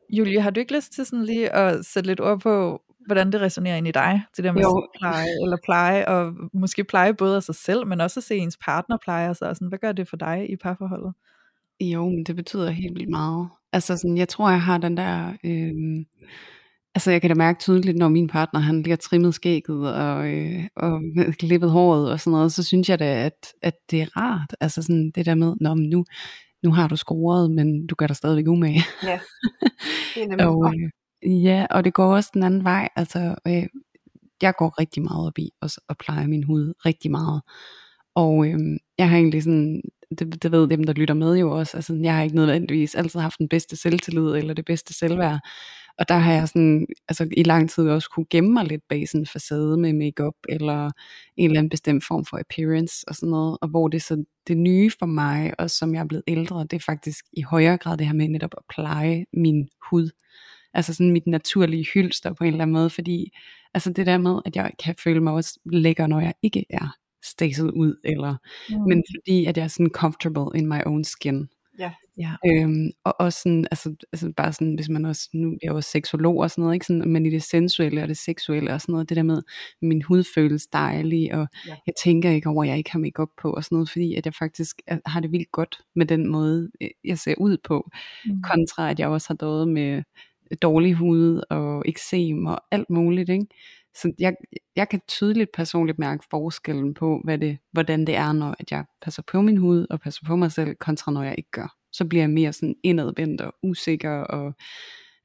[0.10, 3.42] Julie, har du ikke lyst til sådan lige at sætte lidt ord på, hvordan det
[3.42, 4.88] resonerer ind i dig, det der med jo.
[5.00, 8.58] pleje, eller pleje, og måske pleje både af sig selv, men også at se ens
[8.66, 11.14] partner pleje sig, sådan, hvad gør det for dig i parforholdet?
[11.82, 13.50] Jo, men det betyder helt vildt meget.
[13.74, 16.06] Altså sådan, jeg tror, jeg har den der, øh,
[16.96, 20.28] altså jeg kan da mærke tydeligt, når min partner, han lige har trimmet skægget, og,
[20.28, 21.02] øh, og
[21.40, 24.82] klippet håret og sådan noget, så synes jeg da, at, at det er rart, altså
[24.82, 26.06] sådan det der med, Nå, men nu,
[26.64, 28.84] nu har du scoret, men du gør dig stadigvæk umage.
[29.04, 29.20] Ja,
[30.16, 30.74] det er nemlig og,
[31.24, 32.90] Ja, og det går også den anden vej.
[32.96, 33.68] Altså, øh,
[34.42, 37.42] jeg går rigtig meget op i at, at pleje min hud rigtig meget.
[38.16, 38.60] Og øh,
[38.98, 39.82] jeg har egentlig sådan,
[40.20, 43.20] det, det ved dem, der lytter med jo også, altså jeg har ikke nødvendigvis altid
[43.20, 45.40] haft den bedste selvtillid eller det bedste selvværd.
[46.00, 49.08] Og der har jeg sådan, altså i lang tid også kunne gemme mig lidt bag
[49.10, 50.92] sådan en facade med makeup eller
[51.38, 53.58] en eller anden bestemt form for appearance og sådan noget.
[53.62, 56.74] Og hvor det så det nye for mig, og som jeg er blevet ældre, det
[56.74, 60.10] er faktisk i højere grad det her med netop at pleje min hud
[60.76, 63.32] altså sådan mit naturlige hylster på en eller anden måde, fordi
[63.74, 66.96] altså det der med, at jeg kan føle mig også lækker, når jeg ikke er
[67.24, 68.36] staset ud, eller,
[68.70, 68.76] mm.
[68.88, 71.48] men fordi at jeg er sådan comfortable in my own skin.
[71.80, 71.92] Ja.
[72.18, 72.32] ja.
[72.48, 75.90] Øhm, og også sådan, altså, altså bare sådan, hvis man også, nu er jeg også
[75.90, 76.86] seksolog og sådan noget, ikke?
[76.86, 79.42] Sådan, men i det sensuelle og det seksuelle og sådan noget, det der med,
[79.82, 81.76] min hud føles dejlig, og ja.
[81.86, 84.26] jeg tænker ikke over, at jeg ikke har makeup på og sådan noget, fordi at
[84.26, 86.70] jeg faktisk har det vildt godt med den måde,
[87.04, 87.92] jeg ser ud på,
[88.26, 88.42] mm.
[88.42, 90.04] kontra at jeg også har døjet med
[90.62, 93.30] dårlig hud og eksem og alt muligt.
[93.30, 93.48] Ikke?
[93.96, 94.36] Så jeg,
[94.76, 98.86] jeg kan tydeligt personligt mærke forskellen på, hvad det, hvordan det er, når at jeg
[99.02, 101.76] passer på min hud og passer på mig selv, kontra når jeg ikke gør.
[101.92, 104.54] Så bliver jeg mere sådan indadvendt og usikker, og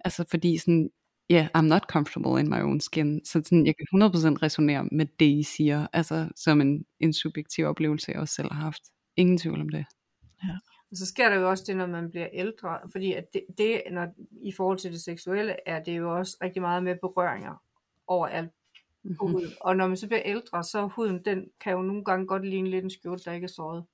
[0.04, 0.90] altså fordi sådan,
[1.32, 3.24] yeah, I'm not comfortable in my own skin.
[3.24, 7.64] Så sådan, jeg kan 100% resonere med det, I siger, altså som en, en subjektiv
[7.64, 8.82] oplevelse, jeg også selv har haft.
[9.16, 9.84] Ingen tvivl om det.
[10.44, 10.56] Ja.
[10.90, 13.82] Og så sker der jo også det, når man bliver ældre, fordi at det, det
[13.90, 14.08] når,
[14.42, 17.62] i forhold til det seksuelle, er det jo også rigtig meget med berøringer
[18.06, 18.50] overalt
[19.18, 19.32] på mm-hmm.
[19.32, 19.50] huden.
[19.60, 22.70] Og når man så bliver ældre, så huden, den kan jo nogle gange godt ligne
[22.70, 23.84] lidt en skjorte, der ikke er såret.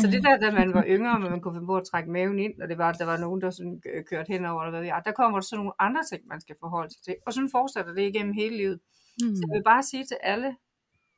[0.00, 2.38] Så det der, da man var yngre, men man kunne finde på at trække maven
[2.38, 4.88] ind, og det var, at der var nogen, der sådan kørte hen over, eller hvad
[4.88, 7.16] ja, der kommer der så nogle andre ting, man skal forholde sig til.
[7.26, 8.80] Og sådan fortsætter det igennem hele livet.
[9.22, 9.36] Mm.
[9.36, 10.56] Så jeg vil bare sige til alle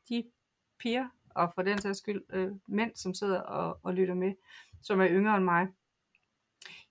[0.08, 0.24] de
[0.80, 4.32] piger, og for den sags skyld øh, mænd, som sidder og, og lytter med,
[4.82, 5.66] som er yngre end mig.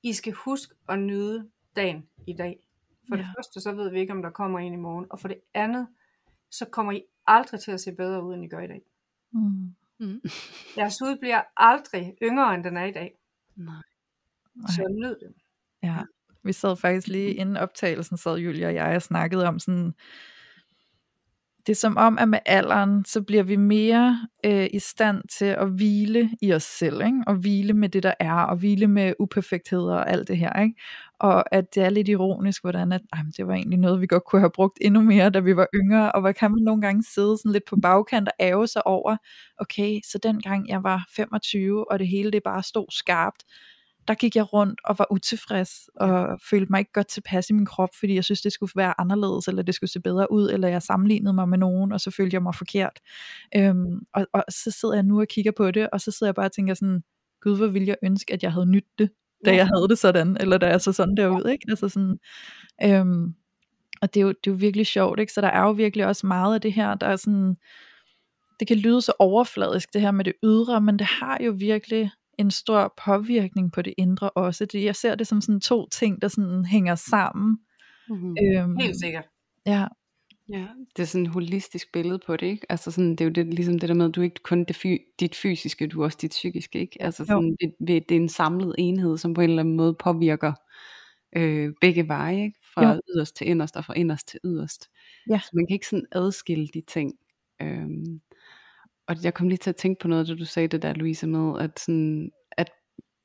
[0.04, 2.60] I skal huske at nyde dagen i dag.
[3.08, 3.22] For ja.
[3.22, 5.06] det første, så ved vi ikke, om der kommer en i morgen.
[5.10, 5.88] Og for det andet,
[6.50, 8.82] så kommer I aldrig til at se bedre ud, end I gør i dag.
[9.32, 9.76] Mm.
[10.00, 10.22] Mm.
[10.78, 13.18] Jeres hud bliver aldrig yngre, end den er i dag.
[13.56, 13.82] Nej.
[14.70, 15.34] Så nyd det.
[15.84, 16.00] Ja,
[16.44, 19.94] vi sad faktisk lige inden optagelsen, sad Julia og jeg og snakkede om sådan,
[21.68, 25.46] det er som om, at med alderen, så bliver vi mere øh, i stand til
[25.46, 27.24] at hvile i os selv, ikke?
[27.28, 30.62] og hvile med det, der er, og hvile med uperfektheder og alt det her.
[30.62, 30.76] Ikke?
[31.20, 34.24] Og at det er lidt ironisk, hvordan at, ej, det var egentlig noget, vi godt
[34.26, 37.04] kunne have brugt endnu mere, da vi var yngre, og hvad kan man nogle gange
[37.04, 39.18] sidde sådan lidt på bagkant og æve sig over,
[39.58, 43.44] okay, så dengang jeg var 25, og det hele det bare stod skarpt,
[44.08, 47.66] der gik jeg rundt og var utilfreds, og følte mig ikke godt tilpas i min
[47.66, 50.68] krop, fordi jeg synes, det skulle være anderledes, eller det skulle se bedre ud, eller
[50.68, 53.00] jeg sammenlignede mig med nogen, og så følte jeg mig forkert.
[53.56, 56.36] Øhm, og, og så sidder jeg nu og kigger på det, og så sidder jeg
[56.36, 57.04] bare og tænker sådan,
[57.42, 59.10] gud, hvor ville jeg ønske, at jeg havde nyttet det,
[59.46, 61.66] da jeg havde det sådan, eller da jeg så sådan derude, ikke?
[61.70, 62.18] Altså sådan,
[62.84, 63.34] øhm,
[64.02, 65.34] og det er, jo, det er jo virkelig sjovt, ikke?
[65.34, 67.56] Så der er jo virkelig også meget af det her, der er sådan,
[68.60, 72.12] det kan lyde så overfladisk, det her med det ydre, men det har jo virkelig
[72.40, 74.66] en stor påvirkning på det indre også.
[74.66, 77.58] Det, jeg ser det som sådan to ting, der sådan hænger sammen.
[78.10, 78.36] Mm-hmm.
[78.46, 79.26] Øhm, Helt sikkert.
[79.66, 79.88] Ja.
[80.50, 82.66] Ja, det er sådan et holistisk billede på det, ikke?
[82.70, 84.76] Altså sådan, det er jo det, ligesom det der med, at du ikke kun det
[84.76, 87.02] fy, dit fysiske, du er også dit psykiske, ikke?
[87.02, 90.54] Altså sådan, det, det, er en samlet enhed, som på en eller anden måde påvirker
[91.36, 92.60] øh, begge veje, ikke?
[92.74, 93.02] Fra jo.
[93.16, 94.90] yderst til inderst, og fra inderst til yderst.
[95.30, 95.40] Ja.
[95.40, 97.14] Så man kan ikke sådan adskille de ting.
[97.62, 98.22] Øhm,
[99.08, 101.28] og jeg kom lige til at tænke på noget, da du sagde det der, Louise,
[101.28, 102.72] med, at, sådan, at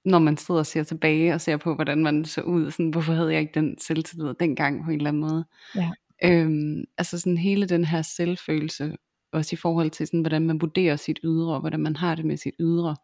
[0.05, 3.13] når man sidder og ser tilbage og ser på, hvordan man så ud, sådan, hvorfor
[3.13, 5.45] havde jeg ikke den selvtillid dengang på en eller anden måde.
[5.77, 5.91] Ja.
[6.25, 8.97] Øhm, altså sådan hele den her selvfølelse,
[9.33, 12.25] også i forhold til sådan, hvordan man vurderer sit ydre, og hvordan man har det
[12.25, 12.97] med sit ydre.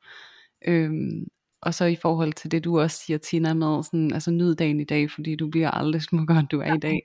[0.67, 1.27] Øhm,
[1.63, 4.81] og så i forhold til det du også siger Tina med, sådan, altså nyd dagen
[4.81, 7.01] i dag, fordi du bliver aldrig smukkere end du er i dag.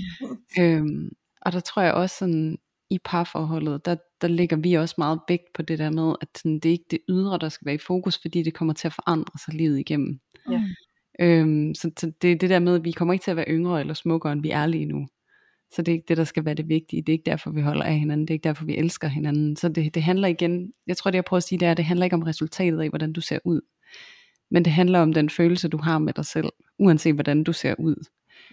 [0.60, 2.58] øhm, og der tror jeg også sådan,
[2.90, 6.58] i parforholdet, der, der ligger vi også meget vægt på det der med, at sådan,
[6.58, 8.92] det er ikke det ydre, der skal være i fokus, fordi det kommer til at
[8.94, 10.20] forandre sig livet igennem.
[10.50, 10.62] Ja.
[11.20, 13.48] Øhm, så, så det er det der med, at vi kommer ikke til at være
[13.48, 15.06] yngre eller smukkere, end vi er lige nu.
[15.74, 17.02] Så det er ikke det, der skal være det vigtige.
[17.02, 18.26] Det er ikke derfor, vi holder af hinanden.
[18.26, 19.56] Det er ikke derfor, vi elsker hinanden.
[19.56, 21.84] Så det, det handler igen, jeg tror det jeg prøver at sige, det er, det
[21.84, 23.60] handler ikke om resultatet af, hvordan du ser ud.
[24.50, 27.74] Men det handler om den følelse, du har med dig selv, uanset hvordan du ser
[27.78, 28.06] ud.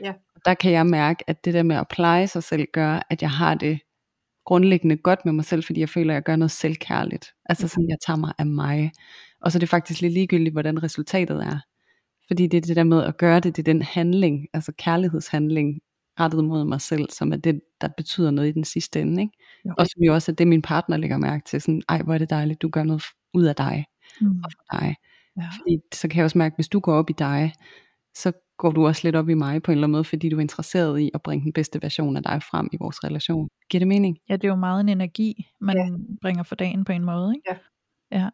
[0.03, 0.13] Ja.
[0.45, 3.31] Der kan jeg mærke, at det der med at pleje sig selv, gør, at jeg
[3.31, 3.79] har det
[4.51, 7.33] grundlæggende godt med mig selv, fordi jeg føler, at jeg gør noget selvkærligt.
[7.45, 8.91] Altså sådan, jeg tager mig af mig.
[9.41, 11.59] Og så er det faktisk lidt ligegyldigt, hvordan resultatet er.
[12.27, 15.79] Fordi det er det der med at gøre det, det er den handling, altså kærlighedshandling,
[16.19, 19.21] rettet mod mig selv, som er det, der betyder noget i den sidste ende.
[19.21, 19.33] Ikke?
[19.65, 19.73] Jo.
[19.77, 21.61] Og som jo også er det, min partner lægger mærke til.
[21.61, 23.85] Sådan, ej, hvor er det dejligt, du gør noget ud af dig.
[24.21, 24.41] Mm.
[24.43, 24.95] Og for dig.
[25.37, 25.49] Ja.
[25.59, 27.53] Fordi så kan jeg også mærke, hvis du går op i dig,
[28.15, 30.37] så går du også lidt op i mig på en eller anden måde, fordi du
[30.37, 33.47] er interesseret i at bringe den bedste version af dig frem i vores relation.
[33.69, 34.17] Giver det mening?
[34.29, 36.15] Ja, det er jo meget en energi, man ja.
[36.21, 37.33] bringer for dagen på en måde.
[37.35, 37.59] Ikke?
[38.11, 38.19] Ja.
[38.19, 38.29] ja.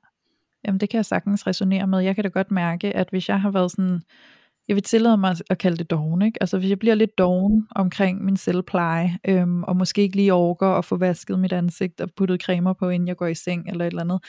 [0.65, 1.99] Jamen det kan jeg sagtens resonere med.
[1.99, 4.01] Jeg kan da godt mærke, at hvis jeg har været sådan,
[4.67, 6.37] jeg vil tillade mig at kalde det doven, ikke?
[6.43, 10.67] Altså hvis jeg bliver lidt doven omkring min selvpleje, øhm, og måske ikke lige orker
[10.67, 13.85] at få vasket mit ansigt og puttet cremer på, inden jeg går i seng eller
[13.85, 14.19] et eller andet,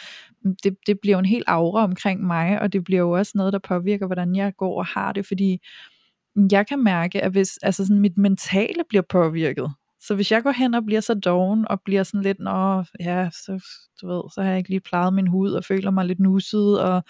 [0.44, 3.32] mm, det, det bliver jo en helt aura omkring mig, og det bliver jo også
[3.34, 5.60] noget, der påvirker, hvordan jeg går og har det, fordi
[6.36, 9.72] mm, jeg kan mærke, at hvis altså sådan, mit mentale bliver påvirket,
[10.08, 13.30] så hvis jeg går hen og bliver så doven, og bliver sådan lidt, nå, ja,
[13.32, 13.64] så,
[14.00, 16.80] du ved, så har jeg ikke lige plejet min hud, og føler mig lidt nusset,
[16.80, 17.02] og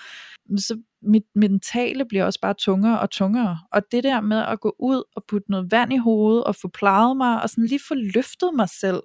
[0.57, 3.59] så mit mentale bliver også bare tungere og tungere.
[3.73, 6.69] Og det der med at gå ud og putte noget vand i hovedet, og få
[6.69, 9.01] plejet mig, og sådan lige få løftet mig selv,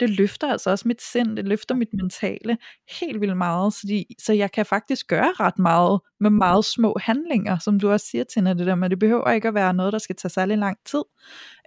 [0.00, 2.58] det løfter altså også mit sind, det løfter mit mentale
[3.00, 6.96] helt vildt meget, så, de, så jeg kan faktisk gøre ret meget med meget små
[7.00, 9.92] handlinger, som du også siger til det der med, det behøver ikke at være noget,
[9.92, 11.02] der skal tage særlig lang tid.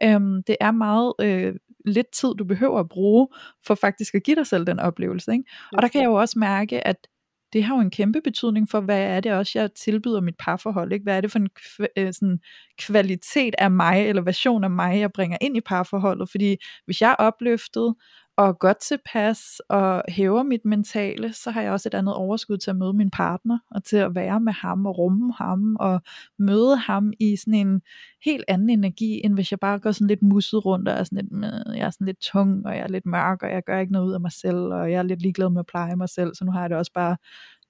[0.04, 3.28] Øhm, det er meget øh, lidt tid, du behøver at bruge,
[3.66, 5.32] for faktisk at give dig selv den oplevelse.
[5.32, 5.44] Ikke?
[5.74, 7.08] Og der kan jeg jo også mærke, at
[7.54, 10.94] det har jo en kæmpe betydning for, hvad er det også, jeg tilbyder mit parforhold.
[10.94, 11.04] Ikke?
[11.04, 11.50] Hvad er det for en
[11.98, 12.40] øh, sådan,
[12.80, 16.30] kvalitet af mig, eller version af mig, jeg bringer ind i parforholdet.
[16.32, 17.96] Fordi hvis jeg er opløftet,
[18.40, 22.70] og godt tilpas og hæver mit mentale, så har jeg også et andet overskud til
[22.70, 26.02] at møde min partner, og til at være med ham og rumme ham, og
[26.38, 27.82] møde ham i sådan en
[28.26, 31.18] helt anden energi, end hvis jeg bare går sådan lidt musset rundt, og er sådan
[31.18, 33.94] lidt, jeg er sådan lidt tung, og jeg er lidt mørk, og jeg gør ikke
[33.94, 36.36] noget ud af mig selv, og jeg er lidt ligeglad med at pleje mig selv,
[36.36, 37.18] så nu har jeg det også bare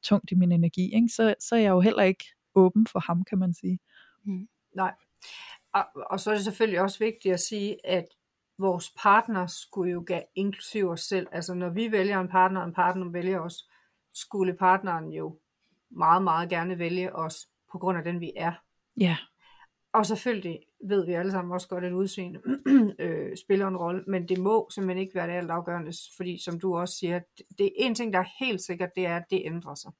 [0.03, 1.09] tungt i min energi, ikke?
[1.09, 3.79] Så, så er jeg jo heller ikke åben for ham, kan man sige.
[4.25, 4.47] Mm.
[4.75, 4.93] Nej,
[5.73, 8.05] og, og så er det selvfølgelig også vigtigt at sige, at
[8.59, 11.27] vores partner skulle jo gøre inklusiv os selv.
[11.31, 13.69] Altså når vi vælger en partner, og en partner vælger os,
[14.13, 15.39] skulle partneren jo
[15.89, 18.53] meget, meget gerne vælge os på grund af den vi er.
[18.97, 19.17] Ja.
[19.93, 22.41] Og selvfølgelig ved vi alle sammen også godt, at udseende
[22.99, 26.59] øh, spiller en rolle, men det må simpelthen ikke være det alt afgørende, fordi som
[26.59, 27.19] du også siger,
[27.57, 29.91] det er en ting, der er helt sikkert, det er, at det ændrer sig.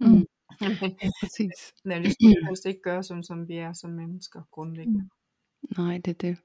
[0.00, 0.06] Mm.
[0.06, 0.26] men,
[1.02, 1.74] ja, præcis.
[1.84, 5.08] Men det skal helst ikke gøre sådan, som vi er som mennesker grundlæggende.
[5.78, 6.36] Nej, det er det.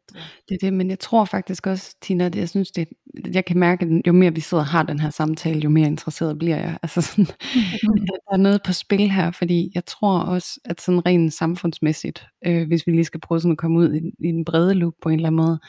[0.49, 0.73] Det er det.
[0.73, 2.87] Men jeg tror faktisk også, Tina, det, jeg synes, det
[3.33, 5.87] jeg kan mærke, at jo mere vi sidder og har den her samtale, jo mere
[5.87, 6.77] interesseret bliver jeg.
[6.83, 7.25] Altså sådan,
[8.07, 12.67] der er noget på spil her, fordi jeg tror også, at sådan rent samfundsmæssigt, øh,
[12.67, 15.09] hvis vi lige skal prøve sådan at komme ud i, i den brede loop på
[15.09, 15.59] en eller anden måde,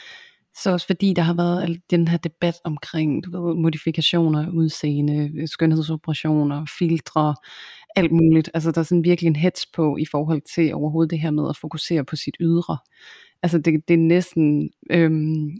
[0.57, 6.67] så også fordi der har været den her debat omkring du ved, modifikationer, udseende, skønhedsoperationer,
[6.79, 7.35] filtre,
[7.97, 8.51] alt muligt.
[8.55, 11.49] Altså der er sådan virkelig en hets på i forhold til overhovedet det her med
[11.49, 12.79] at fokusere på sit ydre.
[13.45, 15.51] Altså det, det er næsten, øhm,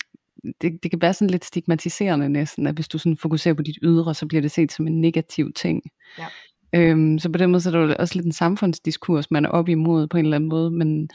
[0.61, 3.79] det, det kan være sådan lidt stigmatiserende næsten, at hvis du sådan fokuserer på dit
[3.83, 5.83] ydre, så bliver det set som en negativ ting.
[6.19, 6.27] Ja.
[6.75, 9.69] Øhm, så på den måde så er det også lidt en samfundsdiskurs, man er op
[9.69, 11.09] imod på en eller anden måde, men,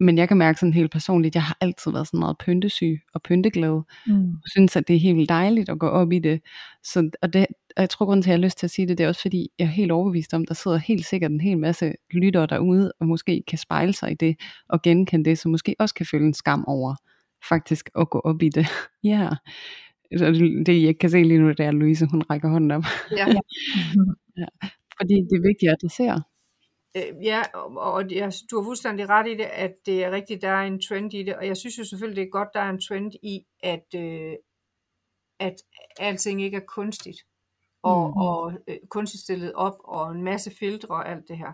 [0.00, 3.22] men jeg kan mærke sådan helt personligt, jeg har altid været sådan meget pyntesyg og
[3.22, 4.30] pynteglad, mm.
[4.30, 6.40] og synes, at det er helt dejligt at gå op i det.
[6.82, 8.88] Så, og, det og jeg tror, grunden til, at jeg har lyst til at sige
[8.88, 11.40] det, det er også fordi, jeg er helt overbevist om, der sidder helt sikkert en
[11.40, 14.36] hel masse lyttere derude, og måske kan spejle sig i det,
[14.68, 16.94] og genkende det, så måske også kan føle en skam over,
[17.48, 18.66] faktisk at gå op i det.
[19.04, 19.30] ja.
[20.18, 20.32] Så
[20.66, 22.84] det, jeg kan se lige nu, det er Louise, hun rækker hånden op.
[23.16, 23.26] Ja.
[24.42, 24.46] ja.
[25.00, 26.22] Fordi det er vigtigt at adressere.
[26.96, 30.42] Øh, ja, og, og jeg, du har fuldstændig ret i det, at det er rigtigt,
[30.42, 32.60] der er en trend i det, og jeg synes jo selvfølgelig, det er godt, der
[32.60, 34.36] er en trend i, at, øh,
[35.38, 35.54] at
[35.98, 37.26] alting ikke er kunstigt,
[37.82, 38.16] og, mm.
[38.16, 41.52] og øh, kunstigt stillet op, og en masse filtre og alt det her.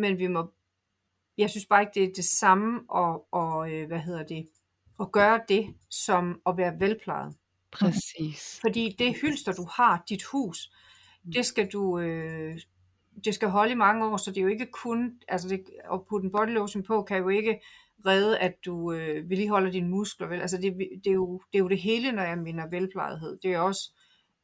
[0.00, 0.52] Men vi må,
[1.38, 4.48] jeg synes bare ikke, det er det samme, og, og øh, hvad hedder det,
[5.00, 7.36] at gøre det, som at være velplejet.
[7.72, 8.60] Præcis.
[8.60, 10.72] Fordi det hylster, du har, dit hus,
[11.32, 12.58] det skal du, øh,
[13.24, 16.00] det skal holde i mange år, så det er jo ikke kun, altså det, at
[16.08, 17.60] putte en body lotion på, kan jo ikke
[18.06, 20.40] redde, at du øh, vedligeholder dine muskler, vel?
[20.40, 23.38] Altså det, det, er jo, det er jo det hele, når jeg mener velplejethed.
[23.42, 23.90] Det er også,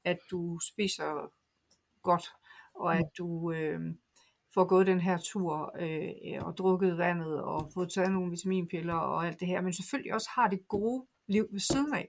[0.04, 1.30] at du spiser
[2.02, 2.24] godt,
[2.74, 3.80] og at du øh,
[4.54, 9.26] får gået den her tur, øh, og drukket vandet, og fået taget nogle vitaminpiller og
[9.26, 12.08] alt det her, men selvfølgelig også har det gode liv ved siden af.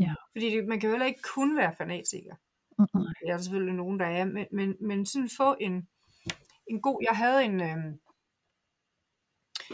[0.00, 0.14] Ja.
[0.32, 2.34] Fordi det, man kan jo heller ikke kun være fanatiker.
[2.78, 3.06] Mm-hmm.
[3.26, 5.88] Der er selvfølgelig nogen, der er, men, men, men sådan få en,
[6.66, 7.94] en god, jeg havde en, øh,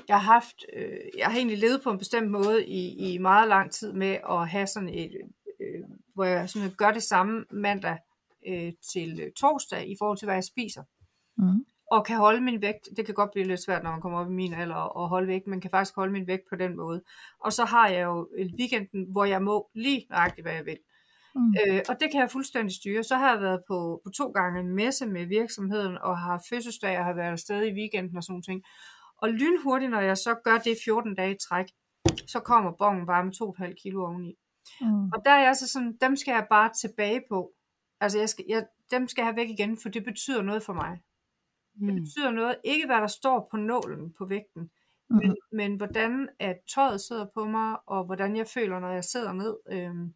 [0.08, 3.48] jeg har haft, øh, jeg har egentlig levet på en bestemt måde i, i meget
[3.48, 5.12] lang tid med at have sådan et,
[5.60, 7.98] øh, hvor jeg sådan gør det samme mandag
[8.46, 10.82] øh, til torsdag i forhold til, hvad jeg spiser.
[11.38, 11.64] Mm.
[11.90, 14.30] Og kan holde min vægt, det kan godt blive lidt svært, når man kommer op
[14.30, 17.02] i min alder og holde vægt, men kan faktisk holde min vægt på den måde.
[17.40, 18.28] Og så har jeg jo
[18.58, 20.78] weekenden, hvor jeg må lige nøjagtigt, hvad jeg vil.
[21.34, 21.54] Mm.
[21.60, 23.02] Øh, og det kan jeg fuldstændig styre.
[23.04, 26.98] Så har jeg været på, på to gange en messe med virksomheden, og har fødselsdag,
[26.98, 28.62] og har været afsted i weekenden og sådan ting.
[29.16, 31.66] Og lynhurtigt, når jeg så gør det 14 dage i træk,
[32.26, 33.32] så kommer bongen bare med
[33.68, 34.34] 2,5 kilo oveni.
[34.80, 35.04] Mm.
[35.04, 37.52] Og der er jeg så sådan, dem skal jeg bare tilbage på.
[38.00, 40.72] Altså jeg skal, jeg, dem skal jeg have væk igen, for det betyder noget for
[40.72, 41.00] mig.
[41.74, 41.86] Mm.
[41.86, 44.70] Det betyder noget, ikke hvad der står på nålen på vægten,
[45.10, 45.16] mm.
[45.16, 49.32] men, men hvordan at tøjet sidder på mig, og hvordan jeg føler, når jeg sidder
[49.32, 49.56] ned.
[49.72, 50.14] Øhm,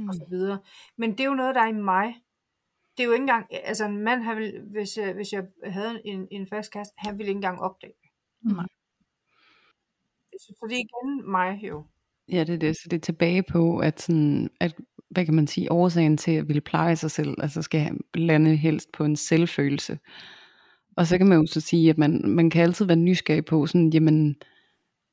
[0.00, 0.08] mm.
[0.08, 0.58] og så videre.
[0.96, 2.14] Men det er jo noget, der er i mig.
[2.96, 6.02] Det er jo ikke engang, altså en mand, han vil, hvis, jeg, hvis jeg havde
[6.04, 8.10] en, en fast kast, han ville ikke engang opdage det.
[8.42, 8.60] Mm.
[10.38, 11.84] Så det er igen mig jo.
[12.32, 12.76] Ja, det er det.
[12.76, 14.74] Så det er tilbage på, at, sådan, at
[15.10, 18.92] hvad kan man sige, årsagen til at ville pleje sig selv, altså skal lande helst
[18.92, 19.98] på en selvfølelse.
[20.96, 23.66] Og så kan man jo så sige, at man, man kan altid være nysgerrig på,
[23.66, 24.36] sådan, jamen,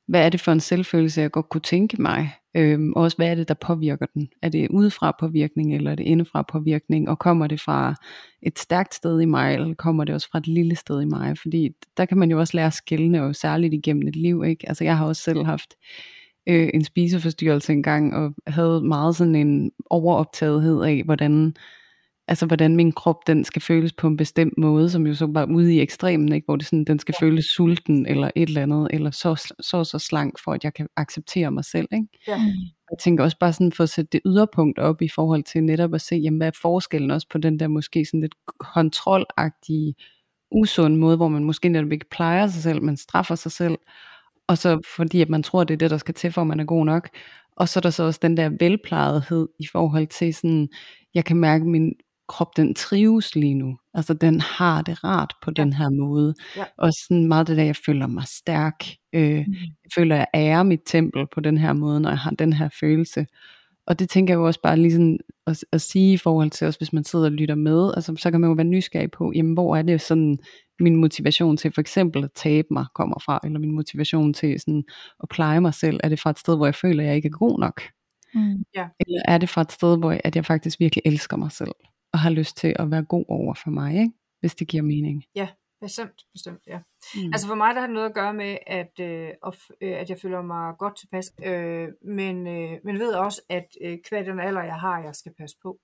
[0.06, 2.32] hvad er det for en selvfølelse, jeg godt kunne tænke mig?
[2.56, 4.28] Øhm, og også hvad er det, der påvirker den?
[4.42, 7.08] Er det udefra påvirkning, eller er det indefra påvirkning?
[7.08, 7.94] Og kommer det fra
[8.42, 11.38] et stærkt sted i mig, eller kommer det også fra et lille sted i mig?
[11.38, 14.44] Fordi der kan man jo også lære at skille, og særligt igennem et liv.
[14.44, 14.68] Ikke?
[14.68, 15.74] Altså jeg har også selv haft
[16.48, 21.54] øh, en spiseforstyrrelse engang, og havde meget sådan en overoptagethed af, hvordan
[22.28, 25.50] altså hvordan min krop den skal føles på en bestemt måde, som jo så bare
[25.50, 26.44] ude i ekstremen, ikke?
[26.44, 27.26] hvor det sådan, den skal ja.
[27.26, 30.88] føles sulten eller et eller andet, eller så, så så slank, for at jeg kan
[30.96, 31.88] acceptere mig selv.
[31.92, 32.06] Ikke?
[32.28, 32.40] Ja.
[32.90, 35.94] Jeg tænker også bare sådan for at sætte det yderpunkt op i forhold til netop
[35.94, 39.94] at se, jamen, hvad er forskellen også på den der måske sådan lidt kontrolagtige,
[40.50, 43.78] usund måde, hvor man måske netop ikke plejer sig selv, men straffer sig selv,
[44.48, 46.60] og så fordi at man tror, det er det, der skal til, for at man
[46.60, 47.08] er god nok.
[47.56, 50.68] Og så er der så også den der velplejethed i forhold til sådan,
[51.14, 51.92] jeg kan mærke, at min
[52.28, 53.78] krop den trives lige nu.
[53.94, 55.62] Altså den har det rart på ja.
[55.62, 56.34] den her måde.
[56.56, 56.64] Ja.
[56.78, 58.84] Og sådan meget det der, jeg føler mig stærk.
[59.12, 59.52] Øh, mm.
[59.52, 62.68] Jeg føler, jeg ærer mit tempel på den her måde, når jeg har den her
[62.80, 63.26] følelse.
[63.86, 66.66] Og det tænker jeg jo også bare lige sådan at, at sige i forhold til
[66.66, 69.32] os, hvis man sidder og lytter med, altså så kan man jo være nysgerrig på,
[69.34, 70.38] jamen hvor er det sådan,
[70.80, 74.84] min motivation til for eksempel at tabe mig kommer fra, eller min motivation til sådan
[75.22, 77.26] at pleje mig selv, er det fra et sted, hvor jeg føler, at jeg ikke
[77.26, 77.82] er god nok?
[78.34, 78.64] Mm.
[78.74, 78.86] Ja.
[79.00, 81.72] Eller er det fra et sted, hvor jeg, at jeg faktisk virkelig elsker mig selv?
[82.16, 84.12] Og har lyst til at være god over for mig, ikke?
[84.40, 85.24] hvis det giver mening.
[85.34, 85.48] Ja,
[85.80, 86.78] Bestemt, bestemt, ja.
[87.14, 87.32] Mm.
[87.32, 89.28] Altså for mig der har det noget at gøre med, at, øh,
[89.80, 93.98] øh, at jeg føler mig godt tilpas, øh, men, øh, men ved også, at øh,
[94.08, 95.78] hver den alder, jeg har, jeg skal passe på.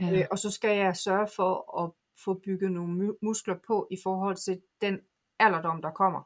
[0.00, 0.12] Ja.
[0.12, 1.90] Øh, og så skal jeg sørge for at
[2.24, 4.98] få bygget nogle muskler på i forhold til den
[5.38, 6.22] alderdom, der kommer.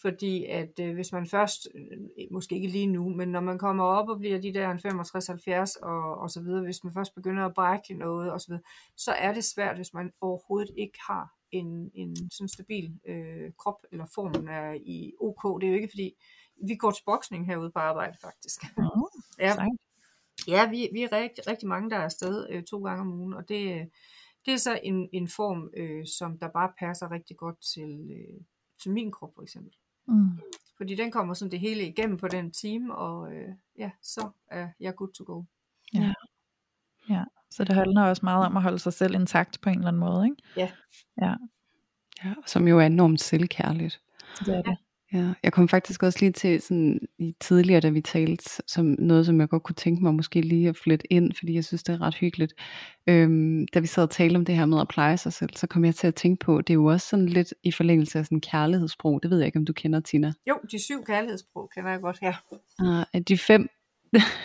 [0.00, 1.98] Fordi at øh, hvis man først, øh,
[2.30, 4.74] måske ikke lige nu, men når man kommer op og bliver de der
[5.78, 8.62] 65-70 og, og så videre, hvis man først begynder at brække noget og så videre,
[8.96, 13.82] så er det svært, hvis man overhovedet ikke har en, en sådan stabil øh, krop,
[13.92, 15.60] eller formen er i OK.
[15.60, 16.14] Det er jo ikke fordi,
[16.66, 18.64] vi går til boksning herude på arbejde faktisk.
[18.78, 19.08] Oh,
[19.46, 19.54] ja,
[20.48, 23.34] ja vi, vi er rigtig, rigtig mange, der er afsted øh, to gange om ugen,
[23.34, 23.90] og det,
[24.46, 28.40] det er så en, en form, øh, som der bare passer rigtig godt til, øh,
[28.82, 29.72] til min krop for eksempel.
[30.08, 30.40] Mm.
[30.76, 34.68] Fordi den kommer sådan det hele igennem på den time, og øh, ja, så er
[34.80, 35.42] jeg good to go.
[35.94, 36.14] Ja.
[37.08, 39.88] ja, så det handler også meget om at holde sig selv intakt på en eller
[39.88, 40.42] anden måde, ikke?
[40.56, 40.70] Ja.
[41.20, 41.34] Ja,
[42.24, 44.00] ja som jo er enormt selvkærligt.
[44.38, 44.76] det er det.
[45.16, 49.26] Ja, jeg kom faktisk også lige til sådan i tidligere, da vi talte, som noget,
[49.26, 51.94] som jeg godt kunne tænke mig måske lige at flette ind, fordi jeg synes, det
[51.94, 52.54] er ret hyggeligt.
[53.06, 55.66] Øhm, da vi sad og talte om det her med at pleje sig selv, så
[55.66, 58.24] kom jeg til at tænke på, det er jo også sådan lidt i forlængelse af
[58.24, 59.22] sådan kærlighedssprog.
[59.22, 60.32] Det ved jeg ikke, om du kender, Tina.
[60.48, 62.34] Jo, de syv kærlighedssprog kender jeg godt her.
[62.82, 63.68] Uh, de fem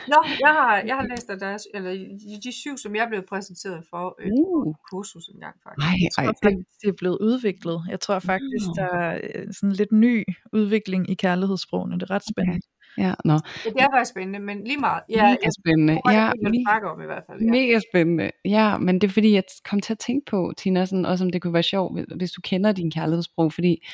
[0.08, 3.22] Nå, jeg har, jeg har læst af deres, eller de, de syv, som jeg blev
[3.30, 4.76] præsenteret for øh, Uh.
[4.92, 5.86] kursus engang faktisk.
[5.88, 7.82] Ej, Jeg tror ej, det, faktisk, det er blevet udviklet.
[7.90, 8.74] Jeg tror faktisk, Nå.
[8.76, 11.96] der er øh, sådan lidt ny udvikling i kærlighedssprogene.
[12.00, 12.62] Det er ret spændende.
[12.98, 15.02] ja, nå, Ja, det er faktisk spændende, men lige meget.
[15.10, 15.94] Ja, mega jeg spændende.
[15.94, 17.40] tror, Ja, det er snakker om i hvert fald.
[17.42, 17.52] Ja.
[17.52, 18.32] Mega spændende.
[18.46, 21.30] Ja, men det er fordi, jeg kom til at tænke på, Tina, sådan, også om
[21.30, 23.88] det kunne være sjovt, hvis- hvis du kender din kærlighedssprog, fordi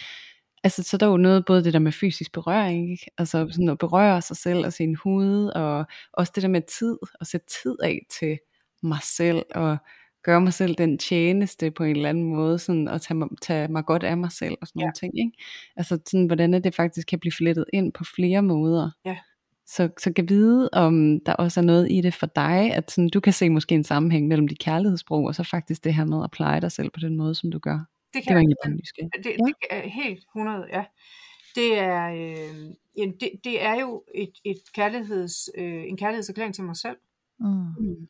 [0.67, 3.05] altså, så der er jo noget, både det der med fysisk berøring, ikke?
[3.17, 6.97] altså sådan at berøre sig selv og sin hud, og også det der med tid,
[7.19, 8.39] og sætte tid af til
[8.83, 9.77] mig selv, og
[10.23, 13.67] gøre mig selv den tjeneste på en eller anden måde, sådan at tage mig, tage
[13.67, 14.83] mig godt af mig selv, og sådan Ja.
[14.83, 15.19] nogle ting.
[15.19, 15.31] Ikke?
[15.75, 18.91] Altså sådan, hvordan det faktisk kan blive flettet ind på flere måder.
[19.05, 19.17] Ja.
[19.67, 23.09] Så, så kan vide, om der også er noget i det for dig, at sådan,
[23.09, 26.23] du kan se måske en sammenhæng mellem de kærlighedssprog, og så faktisk det her med
[26.23, 27.79] at pleje dig selv på den måde, som du gør.
[28.13, 29.11] Det Det kan var jeg egentlig bare nysgerrig.
[29.23, 30.85] Det, det er helt 100, ja.
[31.55, 36.63] Det er, øh, jamen, det, det er jo et, et kærligheds, øh, en kærlighedserklæring til
[36.63, 36.97] mig selv,
[37.39, 37.47] Mm.
[37.79, 38.07] Mm.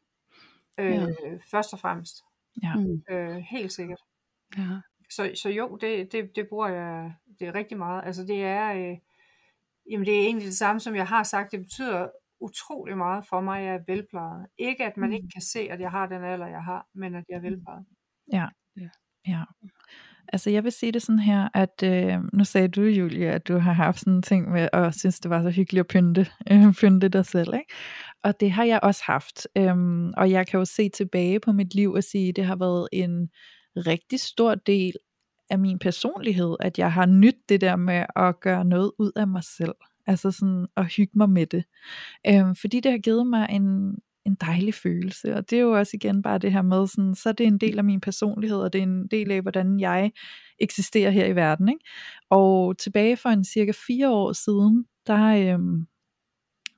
[0.79, 1.07] øh, Ja.
[1.51, 2.23] først og fremmest.
[2.63, 2.75] Ja.
[2.75, 3.03] Mm.
[3.09, 3.99] Øh, helt sikkert.
[4.57, 4.67] Ja.
[5.09, 8.03] Så, så jo, det, det, det bruger jeg det er rigtig meget.
[8.05, 8.97] Altså det er, øh,
[9.91, 11.51] jamen det er egentlig det samme, som jeg har sagt.
[11.51, 14.47] Det betyder utrolig meget for mig, at jeg er velplejet.
[14.57, 15.13] Ikke at man Mm.
[15.15, 17.85] ikke kan se, at jeg har den alder, jeg har, men at jeg er velplejet.
[18.33, 18.45] Ja.
[19.27, 19.43] Ja.
[20.33, 23.57] Altså jeg vil sige det sådan her, at øh, nu sagde du, Julia, at du
[23.57, 26.73] har haft sådan en ting med, og synes, det var så hyggeligt at pynte, øh,
[26.81, 27.53] pynte dig selv.
[27.53, 27.73] Ikke?
[28.23, 29.47] Og det har jeg også haft.
[29.57, 32.55] Øhm, og jeg kan jo se tilbage på mit liv og sige, at det har
[32.55, 33.29] været en
[33.75, 34.93] rigtig stor del
[35.49, 39.27] af min personlighed, at jeg har nyt det der med at gøre noget ud af
[39.27, 39.75] mig selv.
[40.07, 41.63] Altså sådan at hygge mig med det.
[42.27, 43.95] Øhm, fordi det har givet mig en,
[44.27, 47.29] en dejlig følelse, og det er jo også igen bare det her med, sådan, så
[47.29, 50.11] er det en del af min personlighed, og det er en del af, hvordan jeg
[50.59, 51.69] eksisterer her i verden.
[51.69, 51.85] Ikke?
[52.29, 55.85] Og tilbage for en cirka fire år siden, der, øhm,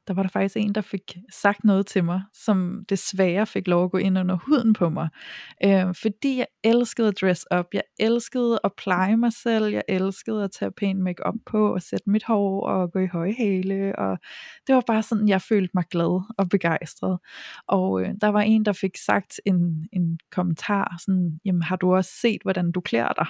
[0.09, 3.83] der var der faktisk en, der fik sagt noget til mig, som desværre fik lov
[3.83, 5.09] at gå ind under huden på mig.
[5.65, 10.43] Øh, fordi jeg elskede at dress up, jeg elskede at pleje mig selv, jeg elskede
[10.43, 14.17] at tage pæn makeup på, og sætte mit hår, og gå i høje hæle, og
[14.67, 17.19] det var bare sådan, jeg følte mig glad og begejstret.
[17.67, 21.95] Og øh, der var en, der fik sagt en, en kommentar, sådan, jamen har du
[21.95, 23.27] også set, hvordan du klæder dig?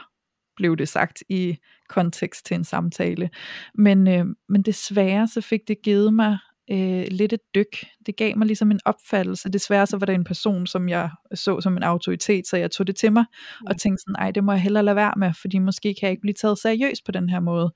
[0.60, 1.58] blev det sagt i
[1.89, 3.30] kontekst til en samtale.
[3.76, 6.38] Men, øh, men desværre så fik det givet mig
[6.71, 7.86] øh, lidt et dyk.
[8.05, 9.49] Det gav mig ligesom en opfattelse.
[9.49, 12.88] Desværre så var der en person, som jeg så som en autoritet, så jeg tog
[12.88, 13.25] det til mig
[13.67, 16.12] og tænkte sådan, ej, det må jeg hellere lade være med, fordi måske kan jeg
[16.12, 17.73] ikke blive taget seriøst på den her måde.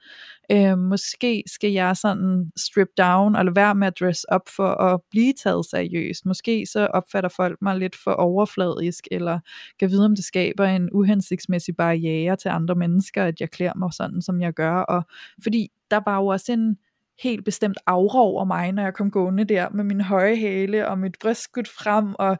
[0.51, 4.67] Øh, måske skal jeg sådan strip down og lade være med at dress up for
[4.67, 6.25] at blive taget seriøst.
[6.25, 9.39] Måske så opfatter folk mig lidt for overfladisk, eller
[9.79, 13.93] kan vide, om det skaber en uhensigtsmæssig barriere til andre mennesker, at jeg klæder mig
[13.93, 14.75] sådan, som jeg gør.
[14.75, 15.03] Og
[15.43, 16.77] fordi der var jo også en
[17.23, 20.99] helt bestemt aura over mig, når jeg kom gående der med min høje hæle og
[20.99, 22.37] mit bryst skudt frem, og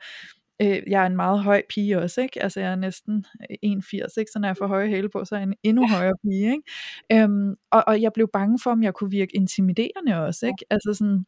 [0.62, 2.44] øh, jeg er en meget høj pige også, ikke?
[2.44, 4.32] Altså jeg er næsten 1,80, ikke?
[4.32, 6.64] Så når jeg får høje hæle på, så er jeg en endnu højere pige, ikke?
[7.24, 10.66] Øhm, og, og jeg blev bange for, om jeg kunne virke intimiderende også, ikke?
[10.70, 11.26] Altså sådan,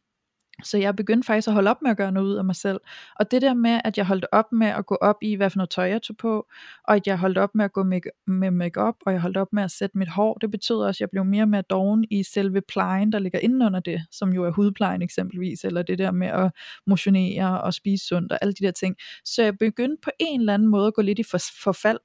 [0.62, 2.80] så jeg begyndte faktisk at holde op med at gøre noget ud af mig selv.
[3.16, 5.58] Og det der med, at jeg holdt op med at gå op i, hvad for
[5.58, 6.46] noget tøj jeg tog på,
[6.84, 9.52] og at jeg holdt op med at gå make- med makeup, og jeg holdt op
[9.52, 12.04] med at sætte mit hår, det betød også, at jeg blev mere og mere doven
[12.10, 16.10] i selve plejen, der ligger indenunder det, som jo er hudplejen eksempelvis, eller det der
[16.10, 16.50] med at
[16.86, 18.96] motionere og spise sundt og alle de der ting.
[19.24, 21.98] Så jeg begyndte på en eller anden måde at gå lidt i for- forfald.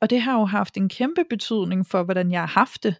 [0.00, 2.96] Og det har jo haft en kæmpe betydning for, hvordan jeg har haft det,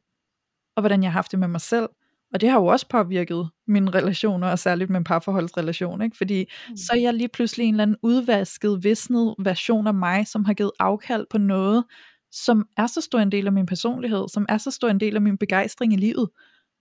[0.76, 1.88] og hvordan jeg har haft det med mig selv.
[2.34, 6.16] Og det har jo også påvirket mine relationer, og særligt min parforholdsrelation, ikke?
[6.16, 6.76] fordi mm.
[6.76, 10.54] så er jeg lige pludselig en eller anden udvasket, visnet version af mig, som har
[10.54, 11.84] givet afkald på noget,
[12.32, 15.16] som er så stor en del af min personlighed, som er så stor en del
[15.16, 16.28] af min begejstring i livet,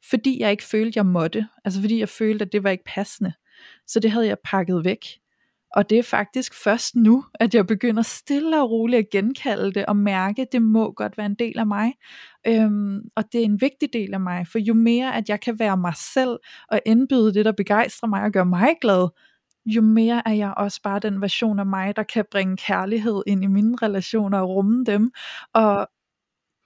[0.09, 3.33] fordi jeg ikke følte, jeg måtte, altså fordi jeg følte, at det var ikke passende.
[3.87, 5.05] Så det havde jeg pakket væk.
[5.75, 9.85] Og det er faktisk først nu, at jeg begynder stille og roligt at genkalde det
[9.85, 11.93] og mærke, at det må godt være en del af mig.
[12.47, 15.59] Øhm, og det er en vigtig del af mig, for jo mere at jeg kan
[15.59, 16.37] være mig selv
[16.69, 19.07] og indbyde det, der begejstrer mig og gør mig glad,
[19.65, 23.43] jo mere er jeg også bare den version af mig, der kan bringe kærlighed ind
[23.43, 25.11] i mine relationer og rumme dem.
[25.53, 25.87] Og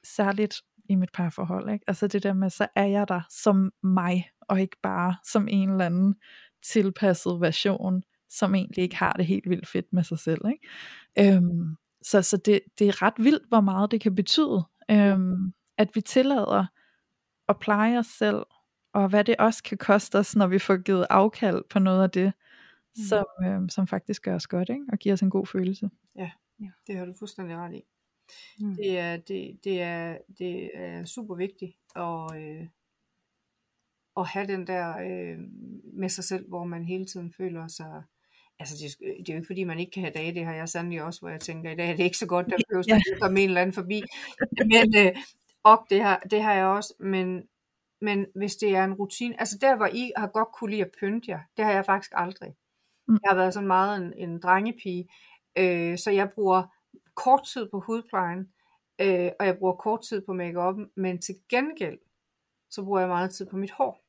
[0.06, 1.70] særligt i mit parforhold.
[1.70, 1.86] Ikke?
[1.88, 5.70] Altså det der med, så er jeg der som mig, og ikke bare som en
[5.70, 6.16] eller anden
[6.64, 10.42] tilpasset version som egentlig ikke har det helt vildt fedt med sig selv.
[10.48, 11.36] Ikke?
[11.36, 15.96] Øhm, så så det, det er ret vildt, hvor meget det kan betyde, øhm, at
[15.96, 16.66] vi tillader
[17.50, 18.46] at pleje os selv,
[18.94, 22.10] og hvad det også kan koste os, når vi får givet afkald på noget af
[22.10, 22.34] det,
[22.98, 23.04] mm.
[23.04, 24.86] som, øhm, som faktisk gør os godt, ikke?
[24.92, 25.90] og giver os en god følelse.
[26.16, 27.84] Ja, det har du fuldstændig ret i.
[28.60, 28.76] Mm.
[28.76, 32.68] Det, er, det, det, er, det er super vigtigt at, øh,
[34.18, 35.38] at have den der øh,
[35.94, 38.04] med sig selv, hvor man hele tiden føler sig
[38.60, 40.70] altså det, det er jo ikke fordi man ikke kan have dage, det har jeg
[40.70, 42.96] sandelig også, hvor jeg tænker, i dag er det ikke så godt, der behøver ja.
[42.96, 44.02] at komme en eller anden forbi,
[44.66, 45.16] men øh,
[45.64, 47.44] og det har, det har jeg også, men,
[48.02, 50.92] men hvis det er en rutine, altså der hvor I har godt kunne lide at
[51.00, 52.56] pynte jer, det har jeg faktisk aldrig.
[53.08, 53.18] Mm.
[53.24, 55.10] Jeg har været sådan meget en, en drengepige,
[55.58, 56.64] øh, så jeg bruger
[57.16, 58.40] kort tid på hudplejen,
[59.02, 61.98] øh, og jeg bruger kort tid på make men til gengæld,
[62.70, 64.09] så bruger jeg meget tid på mit hår.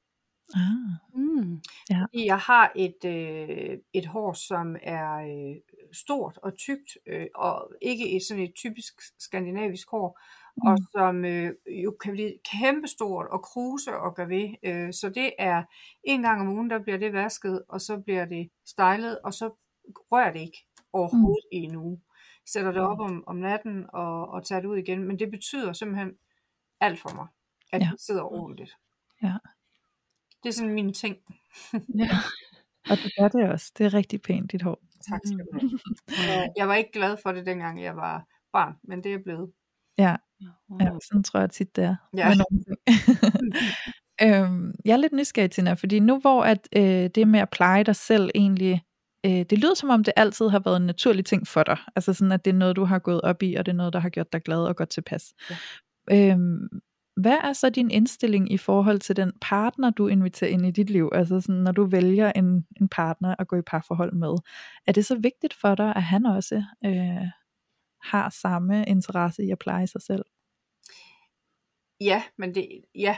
[0.55, 1.20] Ah.
[1.20, 1.61] Mm.
[1.90, 2.05] Ja.
[2.14, 5.57] Jeg har et, øh, et hår, som er øh,
[5.92, 10.18] stort og tykt, øh, og ikke et sådan et typisk skandinavisk hår,
[10.57, 10.68] mm.
[10.68, 14.48] og som øh, jo kan blive kæmpestort og kruse og gøre ved.
[14.62, 15.62] Øh, så det er
[16.05, 19.51] en gang om ugen, der bliver det vasket, og så bliver det stylet, og så
[20.12, 21.59] rører det ikke overhovedet mm.
[21.59, 22.01] i en uge.
[22.46, 25.72] Sætter det op om, om natten og, og tager det ud igen, men det betyder
[25.72, 26.12] simpelthen
[26.80, 27.26] alt for mig,
[27.72, 27.88] at ja.
[27.92, 28.76] det sidder ordentligt.
[29.22, 29.34] Ja.
[30.43, 31.16] Det er sådan min ting.
[32.03, 32.09] ja.
[32.91, 33.72] Og det gør det også.
[33.78, 34.82] Det er rigtig pænt, dit hår.
[35.09, 35.78] Tak skal du
[36.09, 36.49] have.
[36.57, 39.53] Jeg var ikke glad for det, dengang jeg var barn, men det er blevet.
[39.99, 40.16] Ja,
[40.80, 41.97] ja sådan tror jeg tit, det er.
[42.16, 42.32] Ja.
[44.22, 47.84] Øhm, jeg er lidt nysgerrig, Tina, fordi nu hvor at, øh, det med at pleje
[47.84, 48.82] dig selv egentlig,
[49.26, 51.76] øh, det lyder som om det altid har været en naturlig ting for dig.
[51.97, 53.93] Altså sådan, at det er noget, du har gået op i, og det er noget,
[53.93, 55.34] der har gjort dig glad og godt tilpas.
[55.51, 55.57] Ja.
[56.30, 56.68] Øhm,
[57.21, 60.91] hvad er så din indstilling i forhold til den partner, du inviterer ind i dit
[60.91, 61.11] liv?
[61.12, 64.35] Altså sådan, når du vælger en, en partner at gå i parforhold med.
[64.87, 67.29] Er det så vigtigt for dig, at han også øh,
[68.03, 70.25] har samme interesse i at pleje sig selv?
[72.01, 73.16] Ja, men det, ja,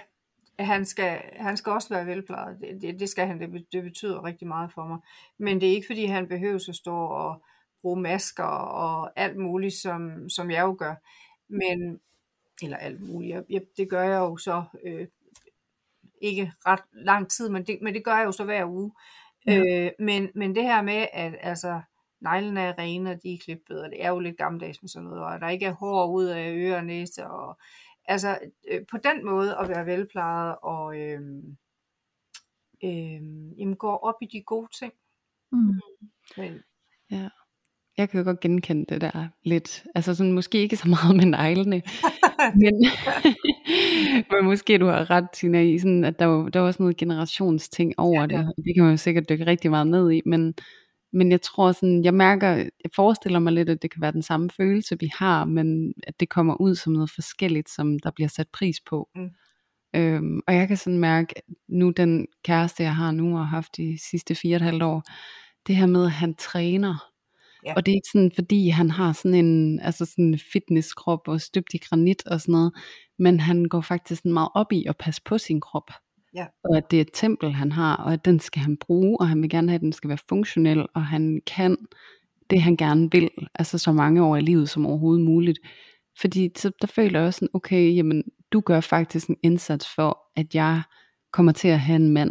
[0.58, 2.60] han skal, han skal også være velplejet.
[2.60, 4.98] Det, det, det skal han, det, det betyder rigtig meget for mig.
[5.38, 7.42] Men det er ikke fordi, han behøver at stå og
[7.82, 10.94] bruge masker og alt muligt, som, som jeg jo gør.
[11.48, 12.00] Men
[12.62, 13.44] eller alt muligt.
[13.48, 15.06] Jeg, det gør jeg jo så øh,
[16.22, 18.92] ikke ret lang tid, men det, men det gør jeg jo så hver uge.
[19.46, 19.84] Ja.
[19.86, 21.80] Øh, men, men det her med, at altså,
[22.20, 25.08] neglene er rene, og de er klippet, og det er jo lidt gammeldags med sådan
[25.08, 27.58] noget, og der ikke er hår ud af øre og næse, og
[28.04, 28.38] altså
[28.68, 31.20] øh, på den måde at være velplejet, og øh,
[32.84, 33.22] øh,
[33.58, 34.92] jamen, gå op i de gode ting.
[35.52, 35.80] Mm.
[36.36, 36.62] Men,
[37.10, 37.28] ja.
[37.96, 39.84] Jeg kan jo godt genkende det der lidt.
[39.94, 41.82] Altså sådan, måske ikke så meget med neglene,
[42.54, 42.74] men,
[44.30, 46.96] men måske du har ret, Tina, i sådan, at der var, der var også noget
[46.96, 48.52] generationsting over ja, det.
[48.56, 50.54] Det kan man jo sikkert dykke rigtig meget ned i, men,
[51.12, 54.22] men jeg tror sådan, jeg mærker, jeg forestiller mig lidt, at det kan være den
[54.22, 58.28] samme følelse, vi har, men at det kommer ud som noget forskelligt, som der bliver
[58.28, 59.08] sat pris på.
[59.14, 59.30] Mm.
[59.96, 61.34] Øhm, og jeg kan sådan mærke,
[61.68, 64.82] nu den kæreste, jeg har nu og har haft de sidste fire og et halvt
[64.82, 65.02] år,
[65.66, 67.11] det her med, at han træner,
[67.66, 67.74] Ja.
[67.74, 71.40] Og det er ikke sådan, fordi han har sådan en altså sådan en fitnesskrop og
[71.40, 72.72] støbt i granit og sådan noget,
[73.18, 75.90] men han går faktisk meget op i at passe på sin krop.
[76.34, 76.46] Ja.
[76.64, 79.28] Og at det er et tempel, han har, og at den skal han bruge, og
[79.28, 81.76] han vil gerne have, at den skal være funktionel, og han kan
[82.50, 85.58] det, han gerne vil, altså så mange år i livet som overhovedet muligt.
[86.20, 90.18] Fordi så der føler jeg også sådan, okay, jamen, du gør faktisk en indsats for,
[90.36, 90.82] at jeg
[91.32, 92.30] kommer til at have en mand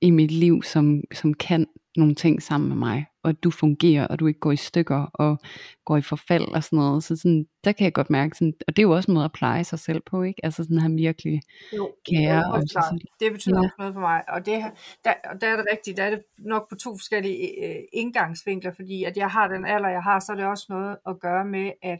[0.00, 1.66] i mit liv, som, som kan
[1.96, 5.06] nogle ting sammen med mig, og at du fungerer, og du ikke går i stykker,
[5.14, 5.38] og
[5.84, 7.04] går i forfald og sådan noget.
[7.04, 9.24] Så sådan, der kan jeg godt mærke, sådan, og det er jo også en måde
[9.24, 10.44] at pleje sig selv på, ikke?
[10.44, 11.40] Altså sådan, han virkelig
[11.76, 12.52] jo, kære.
[12.52, 13.64] Og så det betyder ja.
[13.64, 14.62] også noget for mig, og det,
[15.04, 19.04] der, der er det rigtigt, der er det nok på to forskellige øh, indgangsvinkler, fordi
[19.04, 21.72] at jeg har den alder, jeg har, så er det også noget at gøre med,
[21.82, 21.98] at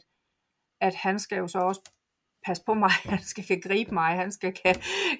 [0.82, 1.80] at han skal jo så også
[2.47, 4.74] passe på mig, han skal kan gribe mig, han skal kan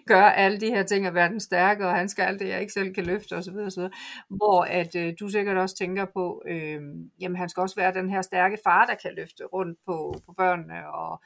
[0.06, 2.60] gøre alle de her ting og være den stærke, og han skal alt det, jeg
[2.60, 3.56] ikke selv kan løfte osv.
[3.56, 3.82] osv.
[4.28, 6.80] Hvor at øh, du sikkert også tænker på, øh,
[7.20, 10.32] jamen han skal også være den her stærke far, der kan løfte rundt på, på
[10.32, 11.22] børnene, og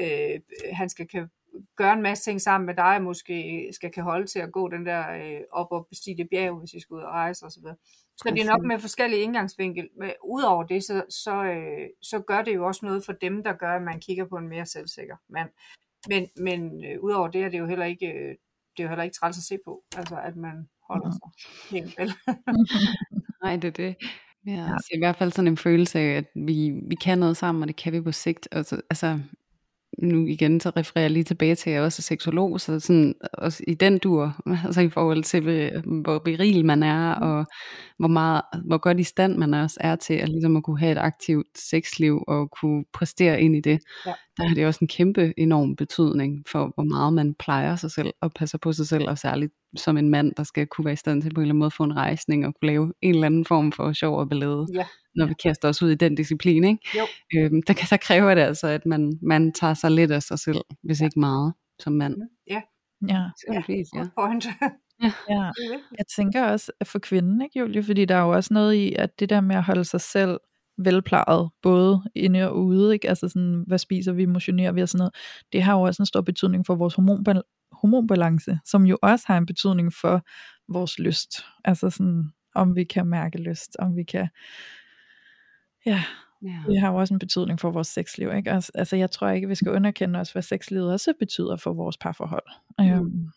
[0.00, 0.40] øh,
[0.72, 1.28] han skal kan
[1.76, 4.86] gøre en masse ting sammen med dig, måske skal kan holde til at gå den
[4.86, 7.62] der øh, op og bestige det bjerg, hvis I skal ud og rejse osv.
[7.62, 7.74] Så,
[8.16, 9.88] så det er nok med forskellige indgangsvinkel.
[9.98, 13.52] Men udover det, så, så, øh, så gør det jo også noget for dem, der
[13.52, 15.48] gør, at man kigger på en mere selvsikker mand.
[16.08, 18.34] Men, men øh, udover det er det jo heller ikke, øh,
[18.76, 21.30] det er jo heller ikke træls at se på, altså at man holder sig
[21.70, 22.12] helt vel.
[23.44, 23.96] Nej, det er det.
[24.46, 24.72] Ja, ja.
[24.72, 27.68] Altså, i hvert fald sådan en følelse af, at vi, vi kan noget sammen, og
[27.68, 28.48] det kan vi på sigt.
[28.52, 29.20] Altså, altså
[30.02, 33.14] nu igen, så refererer jeg lige tilbage til, at jeg også er seksolog, så sådan,
[33.32, 37.46] også i den dur, altså i forhold til, øh, hvor beril man er, og
[37.98, 40.92] hvor, meget, hvor godt i stand man også er til at, ligesom at kunne have
[40.92, 44.88] et aktivt sexliv, og kunne præstere ind i det, ja der har det også en
[44.88, 49.08] kæmpe enorm betydning for, hvor meget man plejer sig selv, og passer på sig selv,
[49.08, 51.52] og særligt som en mand, der skal kunne være i stand til på en eller
[51.52, 54.28] anden måde få en rejsning, og kunne lave en eller anden form for sjov og
[54.28, 54.66] ballade.
[54.74, 54.84] Ja
[55.18, 56.98] når vi kaster os ud i den disciplin, ikke?
[56.98, 57.04] Jo.
[57.36, 60.60] Øhm, der, der kræver det altså, at man, man tager sig lidt af sig selv,
[60.82, 61.04] hvis ja.
[61.04, 62.16] ikke meget, som mand.
[62.50, 62.62] Ja.
[63.08, 63.22] Ja.
[63.52, 63.62] ja.
[63.94, 64.04] ja.
[64.20, 64.46] Point.
[65.02, 65.12] ja.
[65.30, 65.50] ja.
[65.98, 67.82] Jeg tænker også at for kvinden, ikke Julie?
[67.82, 70.40] Fordi der er jo også noget i, at det der med at holde sig selv
[70.78, 73.08] velplejet, både inde og ude, ikke?
[73.08, 75.14] altså sådan, hvad spiser vi, motionerer vi og sådan noget,
[75.52, 79.38] det har jo også en stor betydning for vores hormonbal- hormonbalance, som jo også har
[79.38, 80.22] en betydning for
[80.72, 81.30] vores lyst,
[81.64, 82.24] altså sådan,
[82.54, 84.28] om vi kan mærke lyst, om vi kan
[85.86, 86.04] Ja,
[86.42, 86.62] ja.
[86.66, 88.30] det har jo også en betydning for vores sexliv.
[88.36, 88.50] Ikke?
[88.52, 91.96] Altså, altså jeg tror ikke, vi skal underkende os, hvad sexlivet også betyder for vores
[91.96, 92.42] parforhold.
[92.78, 92.84] Mm.
[92.84, 93.28] Øhm,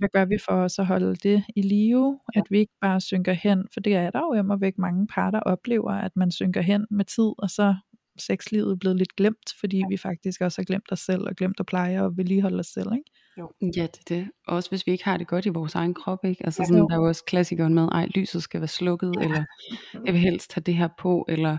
[0.00, 2.20] hvad gør vi for os at holde det i live?
[2.34, 2.40] Ja.
[2.40, 5.30] At vi ikke bare synker hen, for det er der jo hjemme væk mange par,
[5.30, 7.74] der oplever, at man synker hen med tid, og så
[8.18, 9.84] sexlivet blevet lidt glemt, fordi ja.
[9.88, 12.92] vi faktisk også har glemt os selv, og glemt at pleje og vedligeholde os selv,
[12.92, 13.10] ikke?
[13.38, 13.50] Jo.
[13.62, 14.28] Ja, det er det.
[14.46, 16.44] Også hvis vi ikke har det godt i vores egen krop, ikke?
[16.44, 19.24] Altså sådan, der er jo også klassikeren med, ej, lyset skal være slukket, ja.
[19.24, 19.44] eller
[20.06, 21.58] jeg vil helst have det her på, eller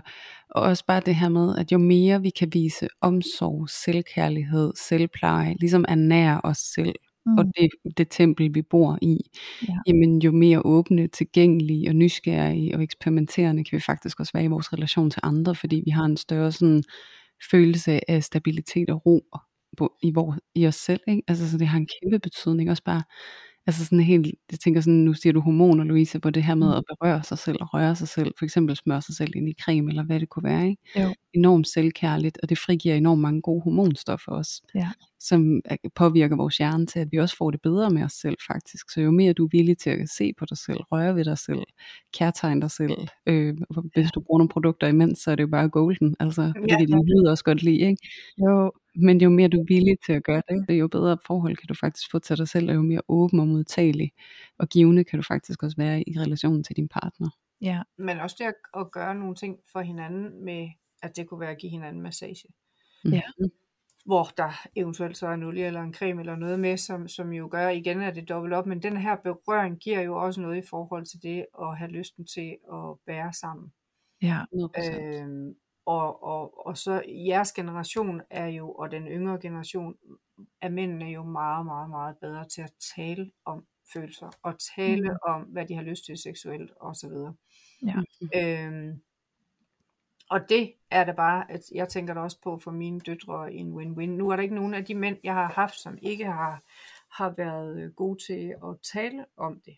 [0.50, 5.54] og også bare det her med, at jo mere vi kan vise omsorg, selvkærlighed, selvpleje,
[5.60, 6.94] ligesom ernære os selv,
[7.26, 7.38] mm.
[7.38, 9.18] og det, det tempel vi bor i,
[9.68, 9.74] ja.
[9.86, 14.48] jamen jo mere åbne, tilgængelige og nysgerrige og eksperimenterende kan vi faktisk også være i
[14.48, 16.82] vores relation til andre, fordi vi har en større sådan
[17.50, 19.22] følelse af stabilitet og ro
[19.76, 21.00] på, i, hvor, i os selv.
[21.08, 21.22] Ikke?
[21.28, 22.70] Altså, så det har en kæmpe betydning.
[22.70, 23.02] Også bare,
[23.66, 26.66] altså sådan helt, jeg tænker sådan, nu siger du hormoner, Louise, på det her med
[26.66, 26.72] mm.
[26.74, 29.54] at berøre sig selv og røre sig selv, for eksempel smøre sig selv ind i
[29.62, 30.68] creme, eller hvad det kunne være.
[30.68, 31.02] Ikke?
[31.02, 31.14] Jo.
[31.34, 34.62] Enormt selvkærligt, og det frigiver enormt mange gode hormonstoffer også.
[34.74, 34.90] Ja
[35.28, 35.60] som
[35.94, 38.90] påvirker vores hjerne til, at vi også får det bedre med os selv faktisk.
[38.90, 41.38] Så jo mere du er villig til at se på dig selv, røre ved dig
[41.38, 41.62] selv,
[42.14, 42.96] kærtegne dig selv,
[43.26, 43.56] øh,
[43.94, 46.88] hvis du bruger nogle produkter imens, så er det jo bare golden, altså det vil
[46.88, 48.08] din hud også godt lide, ikke?
[48.38, 48.72] Jo.
[48.94, 51.74] Men jo mere du er villig til at gøre det, jo bedre forhold kan du
[51.74, 54.10] faktisk få til dig selv, og jo mere åben og modtagelig
[54.58, 57.28] og givende kan du faktisk også være i relation til din partner.
[57.60, 60.68] Ja, men også det at, at gøre nogle ting for hinanden med,
[61.02, 62.48] at det kunne være at give hinanden massage.
[63.04, 63.20] Ja.
[64.04, 67.32] Hvor der eventuelt så er en olie eller en creme eller noget med, som, som
[67.32, 70.64] jo gør igen, at det dobbelt op, men den her berøring giver jo også noget
[70.64, 73.72] i forhold til det at have lysten til at bære sammen.
[74.22, 75.00] Ja, 100%.
[75.00, 75.54] Øhm,
[75.86, 79.96] og, og, og så jeres generation er jo, og den yngre generation,
[80.60, 85.16] er mændene jo meget, meget, meget bedre til at tale om følelser, og tale mm.
[85.26, 87.12] om, hvad de har lyst til seksuelt, osv.
[87.86, 87.94] Ja.
[88.36, 89.02] Øhm,
[90.32, 93.72] og det er det bare, at jeg tænker da også på for mine døtre en
[93.72, 94.06] win-win.
[94.06, 96.62] Nu er der ikke nogen af de mænd, jeg har haft, som ikke har,
[97.08, 99.76] har været øh, gode til at tale om det.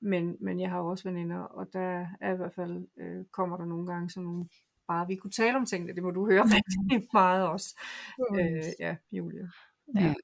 [0.00, 3.64] Men, men jeg har også veninder, og der er i hvert fald, øh, kommer der
[3.64, 4.48] nogle gange sådan nogle,
[4.88, 7.78] bare vi kunne tale om tingene, det må du høre rigtig meget også.
[8.18, 8.38] Mm.
[8.38, 9.48] Øh, ja, Julia.
[9.94, 10.14] Ja,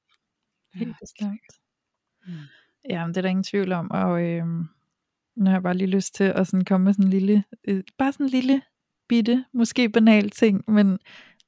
[0.73, 1.41] helt bestemt.
[2.27, 2.33] Mm.
[2.89, 4.45] Ja, men det er der ingen tvivl om, og øh,
[5.35, 7.83] nu har jeg bare lige lyst til at sådan komme med sådan en lille, øh,
[7.97, 8.61] bare sådan en lille
[9.13, 10.99] bitte, måske banal ting, men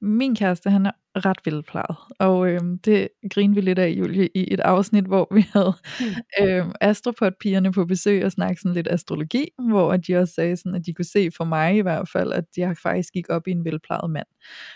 [0.01, 1.97] min kæreste, han er ret velplejet.
[2.19, 5.73] Og øh, det griner vi lidt af, Julie, i et afsnit, hvor vi havde
[6.39, 6.45] mm.
[6.45, 10.85] øh, astropod-pigerne på besøg og snakke sådan lidt astrologi, hvor de også sagde sådan, at
[10.85, 13.65] de kunne se for mig i hvert fald, at jeg faktisk gik op i en
[13.65, 14.27] velplejet mand.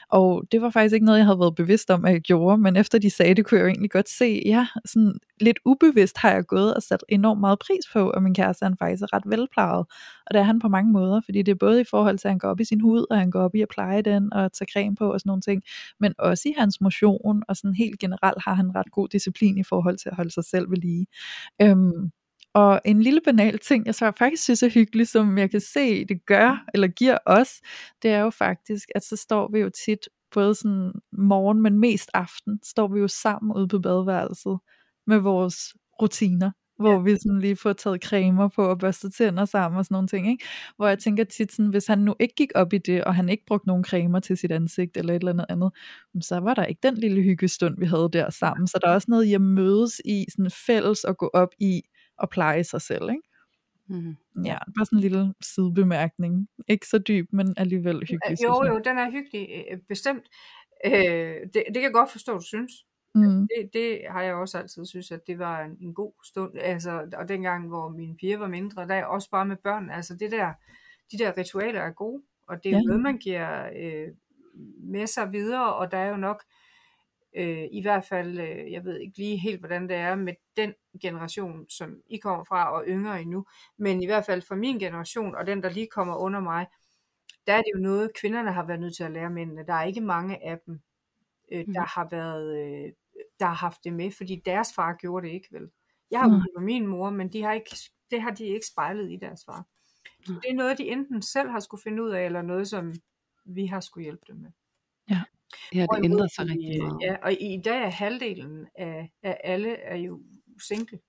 [0.09, 2.75] Og det var faktisk ikke noget, jeg havde været bevidst om, at jeg gjorde, men
[2.75, 6.31] efter de sagde det, kunne jeg jo egentlig godt se, ja, sådan lidt ubevidst har
[6.31, 9.23] jeg gået og sat enormt meget pris på, at min kæreste han faktisk er ret
[9.25, 9.85] velplejet.
[10.25, 12.31] Og det er han på mange måder, fordi det er både i forhold til, at
[12.31, 14.53] han går op i sin hud, og han går op i at pleje den, og
[14.53, 15.63] tage creme på og sådan nogle ting,
[15.99, 19.63] men også i hans motion, og sådan helt generelt har han ret god disciplin i
[19.63, 21.07] forhold til at holde sig selv ved lige.
[21.61, 22.11] Øhm,
[22.53, 26.05] og en lille banal ting, jeg så faktisk synes er hyggelig, som jeg kan se,
[26.05, 27.61] det gør, eller giver os,
[28.03, 32.09] det er jo faktisk, at så står vi jo tit både sådan morgen, men mest
[32.13, 34.59] aften, står vi jo sammen ude på badeværelset
[35.07, 36.99] med vores rutiner hvor ja.
[36.99, 40.32] vi sådan lige får taget cremer på og børstet tænder sammen og sådan nogle ting,
[40.32, 40.45] ikke?
[40.75, 43.30] Hvor jeg tænker tit sådan, hvis han nu ikke gik op i det, og han
[43.30, 45.71] ikke brugte nogen cremer til sit ansigt eller et eller andet andet,
[46.21, 48.67] så var der ikke den lille hyggestund, vi havde der sammen.
[48.67, 51.82] Så der er også noget i at mødes i sådan fælles og gå op i
[52.17, 53.23] og pleje sig selv, ikke?
[53.89, 54.15] Mm.
[54.45, 56.47] Ja, bare sådan en lille sidebemærkning.
[56.67, 58.43] Ikke så dyb, men alligevel hyggelig.
[58.43, 60.23] Jo, jo, den er hyggelig, øh, bestemt.
[60.86, 62.71] Øh, det, det kan jeg godt forstå, du synes.
[63.16, 63.47] Mm.
[63.47, 66.57] Det, det har jeg også altid synes, at det var en, en god stund.
[66.57, 69.89] Altså, og dengang, hvor mine piger var mindre, der er også bare med børn.
[69.89, 70.53] Altså det der,
[71.12, 72.82] de der ritualer er gode, og det er ja.
[72.82, 74.07] noget, man giver øh,
[74.84, 76.43] med sig videre, og der er jo nok
[77.36, 80.74] øh, i hvert fald, øh, jeg ved ikke lige helt, hvordan det er med den
[81.01, 83.45] generation, som I kommer fra, og yngre endnu,
[83.78, 86.68] men i hvert fald for min generation, og den, der lige kommer under mig,
[87.47, 89.66] der er det jo noget, kvinderne har været nødt til at lære mændene.
[89.68, 90.80] Der er ikke mange af dem,
[91.52, 91.88] øh, der mm.
[91.95, 92.91] har været, øh,
[93.39, 95.70] der har haft det med, fordi deres far gjorde det ikke, vel.
[96.12, 96.64] Jeg har jo mm.
[96.64, 97.76] min mor, men de har ikke,
[98.12, 99.66] det har de ikke spejlet i deres far.
[100.26, 102.93] Så det er noget, de enten selv har skulle finde ud af, eller noget, som
[103.45, 104.52] vi har skulle hjælpe dem med.
[105.10, 105.24] Ja,
[105.74, 106.97] ja det ændrer sig rigtig meget.
[107.02, 110.22] Ja, og i dag er halvdelen af, af alle er jo
[110.68, 111.00] single.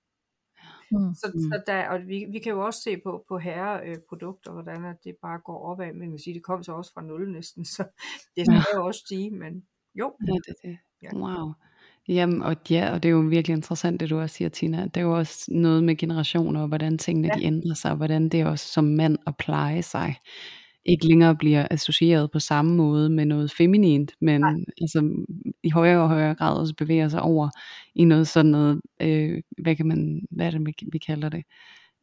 [0.91, 1.13] Mm.
[1.13, 1.41] Så, mm.
[1.41, 5.15] så der, og vi, vi kan jo også se på, på herreprodukter, hvordan at det
[5.21, 7.83] bare går opad, men man kan sige, det kommer så også fra nul næsten, så
[8.35, 10.13] det skal jo også sige, men jo.
[10.27, 10.77] Ja, det er det.
[11.03, 11.17] Ja.
[11.17, 11.53] Wow.
[12.07, 14.83] Jamen, og ja, og det er jo virkelig interessant, det du også siger, Tina.
[14.83, 17.39] Det er jo også noget med generationer, og hvordan tingene ja.
[17.39, 20.15] de ændrer sig, og hvordan det også som mand at pleje sig
[20.85, 24.53] ikke længere bliver associeret på samme måde med noget feminint, men Nej.
[24.81, 25.25] altså,
[25.63, 27.49] i højere og højere grad også bevæger sig over
[27.95, 31.43] i noget sådan noget, øh, hvad kan man, hvad er det, vi kalder det?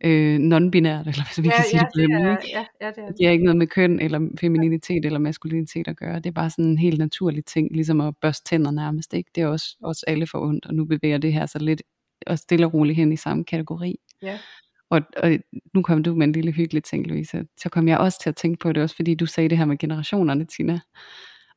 [0.05, 2.51] Øh, non-binært, eller hvis vi ja, kan sige ja, det, det er, ikke?
[2.53, 3.27] Ja, ja, det, er det.
[3.27, 6.17] er ikke noget med køn, eller femininitet, eller maskulinitet at gøre.
[6.17, 9.15] Det er bare sådan en helt naturlig ting, ligesom at børste tænder nærmest.
[9.15, 9.31] Ikke?
[9.35, 11.83] Det er også, også alle for ondt, og nu bevæger det her så lidt
[12.27, 13.97] og stille og roligt hen i samme kategori.
[14.23, 14.39] Ja.
[14.91, 15.31] Og, og
[15.75, 17.45] nu kom du med en lille hyggelig ting, Louise.
[17.61, 19.65] Så kom jeg også til at tænke på det, også fordi du sagde det her
[19.65, 20.81] med generationerne, Tina.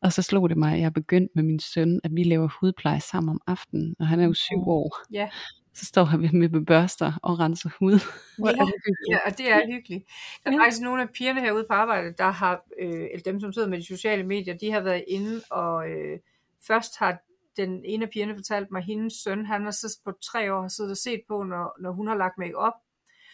[0.02, 2.50] Og så slog det mig, at jeg er begyndt med min søn, at vi laver
[2.62, 4.98] hudpleje sammen om aftenen, og han er jo syv år.
[5.14, 5.30] Ja
[5.74, 8.00] så står han med børster og renser hud.
[8.40, 10.06] ja, er det ja, og det er hyggeligt.
[10.44, 10.62] Der er ja.
[10.62, 13.78] faktisk nogle af pigerne herude på arbejde, der har, øh, eller dem som sidder med
[13.78, 16.20] de sociale medier, de har været inde, og øh,
[16.68, 17.18] først har
[17.58, 20.62] den ene af pigerne fortalt mig, at hendes søn, han har siddet på tre år,
[20.62, 22.74] har siddet og set på, når, når hun har lagt make op.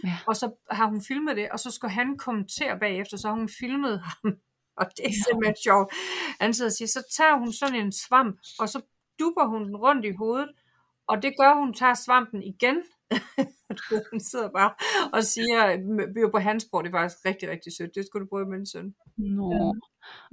[0.03, 0.17] Ja.
[0.27, 3.49] Og så har hun filmet det, og så skal han kommentere bagefter, så har hun
[3.59, 4.35] filmet ham.
[4.81, 5.63] Og det er simpelthen ja.
[5.63, 5.93] sjovt.
[6.39, 8.81] Han sidder og siger, så tager hun sådan en svamp, og så
[9.19, 10.49] duber hun den rundt i hovedet,
[11.08, 12.78] og det gør, hun tager svampen igen.
[14.12, 14.72] hun sidder bare
[15.14, 15.60] og siger,
[16.22, 17.95] jo på hans sprog, det er faktisk rigtig, rigtig sødt.
[17.95, 18.93] Det skulle du prøve med en søn.
[19.18, 19.76] Nå.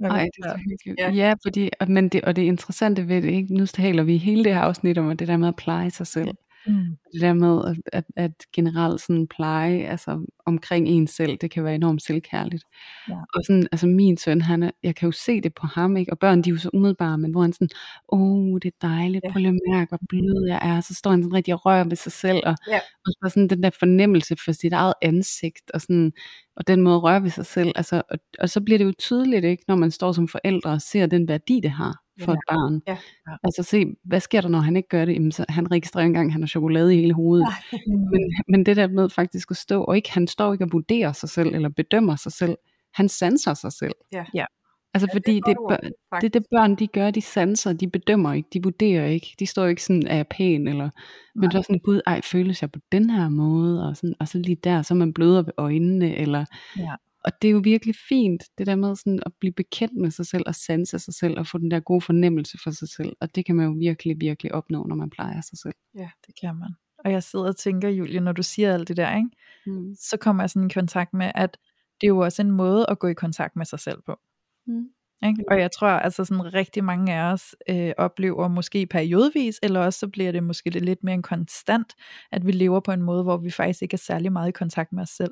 [0.01, 0.07] Ja.
[0.07, 0.99] Ej, det er så hyggeligt.
[0.99, 1.09] Ja.
[1.11, 3.53] ja, fordi, men det, og det interessante ved det, ikke?
[3.53, 6.31] nu taler vi hele det her afsnit om det der med at pleje sig selv.
[6.67, 6.97] Mm.
[7.13, 11.63] Det der med at, at, at generelt sådan pleje altså omkring en selv, det kan
[11.63, 12.63] være enormt selvkærligt.
[13.09, 13.15] Ja.
[13.33, 16.13] Og sådan, altså min søn, han er, jeg kan jo se det på ham, ikke?
[16.13, 17.69] og børn de er jo så umiddelbare, men hvor han sådan,
[18.09, 19.31] åh oh, det er dejligt, ja.
[19.31, 21.83] prøv lige at mærke, hvor blød jeg er, så står han sådan rigtig og rører
[21.83, 22.79] ved sig selv, og, ja.
[23.05, 26.13] og så sådan den der fornemmelse for sit eget ansigt, og sådan,
[26.55, 28.93] og den måde at røre ved sig selv, altså, og, og så bliver det jo
[28.99, 32.37] tydeligt, ikke, når man står som forældre og ser den værdi, det har for ja.
[32.37, 32.81] et barn.
[32.87, 32.97] Ja.
[33.27, 33.35] Ja.
[33.43, 35.13] Altså se, hvad sker der, når han ikke gør det?
[35.13, 37.47] Jamen, så han registrerer engang, at han har chokolade i hele hovedet.
[37.71, 37.77] Ja.
[38.11, 41.11] men, men det der med faktisk at stå, og ikke, han står ikke og vurderer
[41.11, 42.55] sig selv, eller bedømmer sig selv.
[42.93, 43.95] Han sanser sig selv.
[44.13, 44.25] Ja.
[44.33, 44.45] ja.
[44.93, 48.33] Altså ja, fordi det, det, børn, det, det børn de gør, de sanser, de bedømmer
[48.33, 50.89] ikke, de vurderer ikke, de står ikke sådan, er pæn, eller,
[51.35, 54.27] men det er sådan, gud, ej, føles jeg på den her måde, og, sådan, og
[54.27, 56.45] så lige der, så er man bløder ved øjnene, eller,
[56.77, 56.91] ja.
[57.25, 60.25] Og det er jo virkelig fint, det der med sådan at blive bekendt med sig
[60.25, 63.15] selv, og sanse sig selv, og få den der gode fornemmelse for sig selv.
[63.21, 65.73] Og det kan man jo virkelig, virkelig opnå, når man plejer sig selv.
[65.95, 66.69] Ja, det kan man.
[67.05, 69.29] Og jeg sidder og tænker, Julie, når du siger alt det der, ikke?
[69.65, 69.95] Mm.
[69.95, 71.57] så kommer jeg sådan i kontakt med, at
[72.01, 74.19] det er jo også en måde at gå i kontakt med sig selv på.
[74.67, 74.89] Mm.
[75.25, 75.43] Ikke?
[75.47, 79.99] Og jeg tror, altså sådan rigtig mange af os øh, oplever måske periodvis, eller også
[79.99, 81.93] så bliver det måske lidt mere en konstant,
[82.31, 84.93] at vi lever på en måde, hvor vi faktisk ikke er særlig meget i kontakt
[84.93, 85.31] med os selv.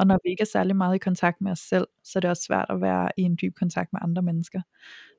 [0.00, 2.30] Og når vi ikke er særlig meget i kontakt med os selv, så er det
[2.30, 4.60] også svært at være i en dyb kontakt med andre mennesker.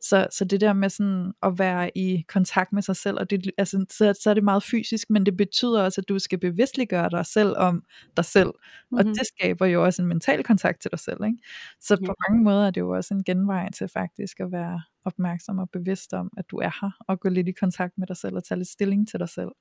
[0.02, 3.52] Så, så det der med sådan at være i kontakt med sig selv, og det,
[3.58, 7.10] altså, så, så er det meget fysisk, men det betyder også, at du skal bevidstliggøre
[7.10, 7.84] dig selv om
[8.18, 8.48] dig selv.
[8.48, 8.98] Mm-hmm.
[8.98, 11.24] Og det skaber jo også en mental kontakt til dig selv.
[11.26, 11.38] Ikke?
[11.82, 15.60] Så på mange måder er det jo også en genvej til faktisk at være opmærksom
[15.60, 18.36] og bevidst om, at du er her, og gå lidt i kontakt med dig selv,
[18.36, 19.52] og tage lidt stilling til dig selv.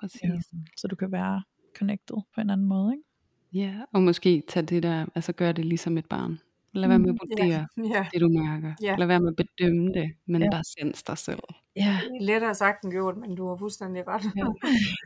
[0.00, 0.22] Præcis.
[0.22, 0.40] Ja,
[0.76, 1.42] så du kan være
[1.78, 2.92] connected på en anden måde.
[2.92, 3.11] Ikke?
[3.54, 6.38] Ja, og måske tage det der, altså gøre det ligesom et barn.
[6.74, 7.18] Lad være med at Mhm.
[7.30, 8.72] vurdere Ja, det, du mærker.
[8.82, 8.96] Ja.
[8.96, 10.50] Lad være med at bedømme det, men Ja.
[10.50, 11.38] bare sens dig selv.
[11.76, 11.98] Ja.
[12.02, 14.22] det er lettere sagt end gjort, men du har fuldstændig ret.
[14.36, 14.44] Ja.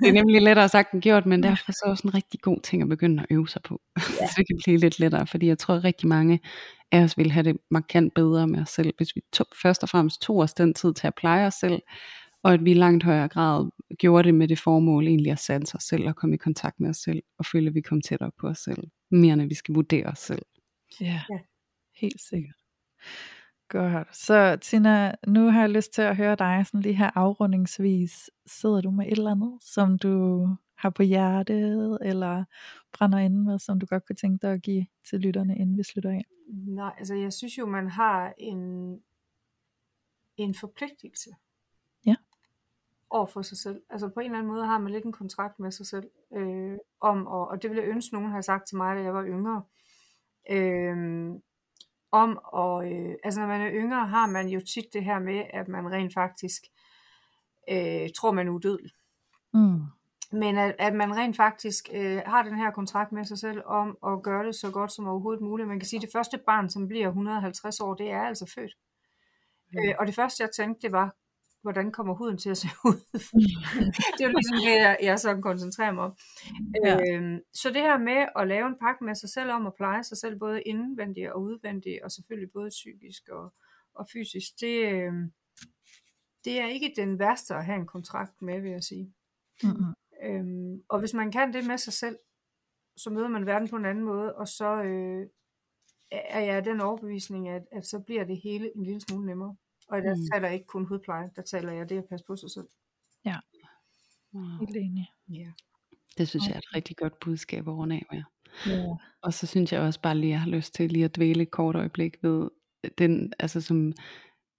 [0.02, 2.82] Det er nemlig lettere sagt end gjort, men derfor så også en rigtig god ting
[2.82, 3.80] at begynde at øve sig på.
[4.20, 4.26] Ja.
[4.26, 6.40] så det kan blive lidt lettere, fordi jeg tror at rigtig mange
[6.92, 9.88] af os vil have det markant bedre med os selv, hvis vi tog, først og
[9.88, 11.78] fremmest tog os den tid til at pleje os selv,
[12.46, 15.76] og at vi i langt højere grad gjorde det med det formål egentlig at sanse
[15.76, 18.30] os selv og komme i kontakt med os selv, og føle, at vi kom tættere
[18.40, 20.42] på os selv, mere end at vi skal vurdere os selv.
[21.00, 21.38] Ja, Ja.
[22.00, 22.54] helt sikkert.
[23.68, 24.16] Godt.
[24.16, 28.30] Så Tina, nu har jeg lyst til at høre dig sådan lige her afrundingsvis.
[28.46, 30.46] Sidder du med et eller andet, som du
[30.78, 32.44] har på hjertet, eller
[32.92, 35.82] brænder inde med, som du godt kunne tænke dig at give til lytterne, inden vi
[35.82, 36.24] slutter af?
[36.48, 38.60] Nej, altså jeg synes jo, man har en,
[40.36, 41.30] en forpligtelse.
[43.10, 43.82] Over for sig selv.
[43.90, 46.78] Altså på en eller anden måde har man lidt en kontrakt med sig selv øh,
[47.00, 49.24] om, og, og det ville jeg ønske, nogen havde sagt til mig, da jeg var
[49.24, 49.62] yngre.
[50.50, 51.32] Øh,
[52.12, 55.44] om, og øh, altså når man er yngre, har man jo tit det her med,
[55.50, 56.62] at man rent faktisk
[57.70, 58.92] øh, tror, man er udødelig.
[59.54, 59.80] Mm.
[60.32, 63.98] Men at, at man rent faktisk øh, har den her kontrakt med sig selv om
[64.06, 65.68] at gøre det så godt som overhovedet muligt.
[65.68, 68.76] Man kan sige, at det første barn, som bliver 150 år, det er altså født.
[69.72, 69.78] Mm.
[69.78, 71.14] Øh, og det første, jeg tænkte, det var,
[71.66, 73.00] hvordan kommer huden til at se ud?
[74.14, 76.16] det er jo ligesom det, jeg, jeg sådan koncentrerer mig om.
[76.84, 76.98] Ja.
[77.06, 80.04] Øhm, så det her med at lave en pakke med sig selv om at pleje
[80.04, 83.54] sig selv, både indvendigt og udvendigt, og selvfølgelig både psykisk og,
[83.94, 85.32] og fysisk, det, øhm,
[86.44, 89.14] det er ikke den værste at have en kontrakt med, vil jeg sige.
[89.62, 89.94] Mm-mm.
[90.22, 92.16] Øhm, og hvis man kan det med sig selv,
[92.96, 95.26] så møder man verden på en anden måde, og så øh,
[96.10, 99.56] er jeg den overbevisning, at, at så bliver det hele en lille smule nemmere.
[99.88, 100.20] Og der Mm.
[100.32, 102.68] taler ikke kun hudpleje, der taler jeg det at passe på sig selv.
[104.34, 104.44] Wow.
[104.60, 105.12] Helt enig.
[105.28, 105.46] Ja.
[106.18, 108.22] Det synes jeg er et rigtig godt budskab at runde af med.
[108.66, 108.84] Ja.
[109.22, 111.50] Og så synes jeg også bare lige, jeg har lyst til lige at dvæle et
[111.50, 112.48] kort øjeblik ved
[112.98, 113.92] den, altså som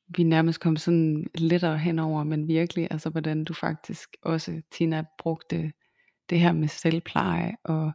[0.07, 5.71] vi nærmest kom sådan lettere henover, men virkelig, altså hvordan du faktisk også, Tina, brugte
[6.29, 7.91] det her med selvpleje og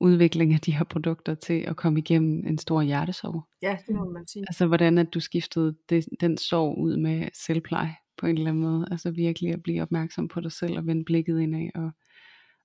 [0.00, 3.42] udvikling af de her produkter til at komme igennem en stor hjertesorg.
[3.62, 4.44] ja, det må man sige.
[4.48, 8.62] Altså hvordan at du skiftede det, den sorg ud med selvpleje på en eller anden
[8.62, 8.88] måde.
[8.90, 11.90] Altså virkelig at blive opmærksom på dig selv og vende blikket indad og,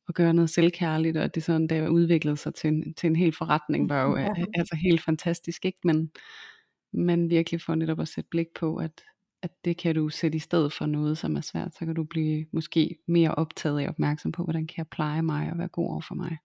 [0.07, 1.17] og gøre noget selvkærligt.
[1.17, 4.45] Og det sådan, der udviklede sig til en, til en hel forretning, var jo øh,
[4.55, 5.65] altså helt fantastisk.
[5.65, 6.11] ikke Men,
[6.93, 9.03] men virkelig for netop at sætte blik på, at,
[9.41, 11.75] at det kan du sætte i stedet for noget, som er svært.
[11.75, 15.51] Så kan du blive måske mere optaget af opmærksom på, hvordan kan jeg pleje mig
[15.51, 16.37] og være god over for mig.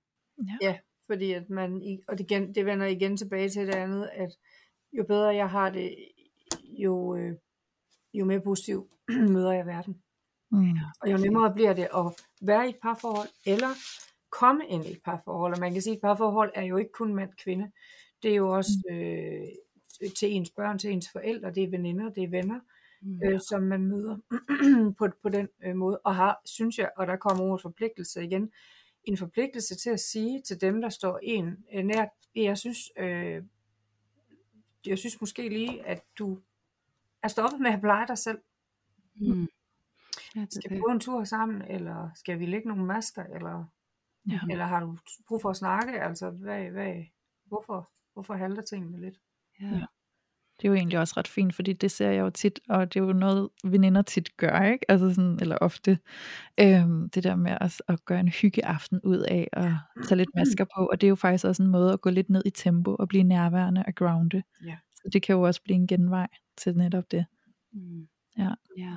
[0.62, 4.30] Ja, fordi at man, og det, igen, det vender igen tilbage til det andet, at
[4.92, 5.94] jo bedre jeg har det,
[6.78, 7.32] jo, øh,
[8.14, 8.88] jo mere positiv
[9.34, 10.02] møder jeg verden.
[10.50, 10.76] Mm.
[11.00, 13.68] Og jo nemmere bliver det at være i et parforhold, eller
[14.30, 15.52] komme ind i et parforhold.
[15.54, 17.70] Og man kan sige, at et parforhold er jo ikke kun mand-kvinde.
[18.22, 19.48] Det er jo også øh,
[20.18, 22.60] til ens børn, til ens forældre, det er veninder, det er venner,
[23.02, 23.20] Mm.
[23.24, 24.16] øh, som man møder
[24.98, 25.98] på, på den øh, måde.
[25.98, 28.52] Og har, synes jeg, og der kommer ordet forpligtelse igen,
[29.08, 33.42] en forpligtelse til at sige til dem, der står en øh, nært, jeg synes, øh,
[34.86, 36.38] jeg synes måske lige, at du
[37.22, 38.38] er stoppet med at pleje dig selv.
[39.14, 39.48] Mm.
[40.34, 43.64] Ja, det, Skal vi gå en tur sammen, eller skal vi lægge nogle masker, eller,
[44.30, 44.40] Ja.
[44.50, 44.98] eller har du
[45.28, 46.00] brug for at snakke?
[46.02, 47.04] Altså, hvad, hvad,
[47.44, 49.20] hvorfor, hvorfor halter tingene lidt?
[49.60, 49.80] Ja.
[50.60, 53.00] Det er jo egentlig også ret fint, fordi det ser jeg jo tit, og det
[53.00, 54.90] er jo noget, veninder tit gør, ikke?
[54.90, 55.98] Altså sådan, eller ofte,
[56.60, 59.72] øhm, det der med at, at gøre en hyggeaften ud af, og
[60.06, 62.30] tage lidt masker på, og det er jo faktisk også en måde at gå lidt
[62.30, 64.42] ned i tempo, og blive nærværende og grounde.
[64.66, 64.76] Ja.
[64.94, 67.26] Så det kan jo også blive en genvej til netop det.
[67.72, 68.08] Mm.
[68.38, 68.50] Ja.
[68.78, 68.96] ja.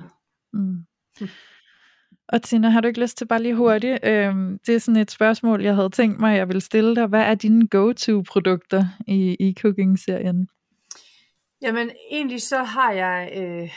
[0.52, 0.84] Mm.
[2.28, 5.10] Og Tina, har du ikke lyst til bare lige hurtigt, øhm, det er sådan et
[5.10, 7.06] spørgsmål, jeg havde tænkt mig, jeg ville stille dig.
[7.06, 10.48] Hvad er dine go-to-produkter i, i cooking-serien?
[11.62, 13.70] Jamen, egentlig så har jeg øh,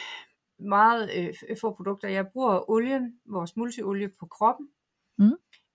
[0.60, 2.08] meget øh, få produkter.
[2.10, 4.70] Jeg bruger olien, vores multiolie på kroppen,
[5.18, 5.32] Mm.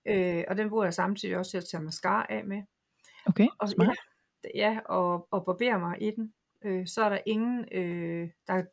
[0.07, 2.61] øh, og den bruger jeg samtidig også til at tage mascara af med.
[3.25, 3.97] Okay, Og, smart.
[4.43, 6.33] ja, ja, og, og barbere mig i den.
[6.65, 8.63] Øh, så er der ingen, øh, der,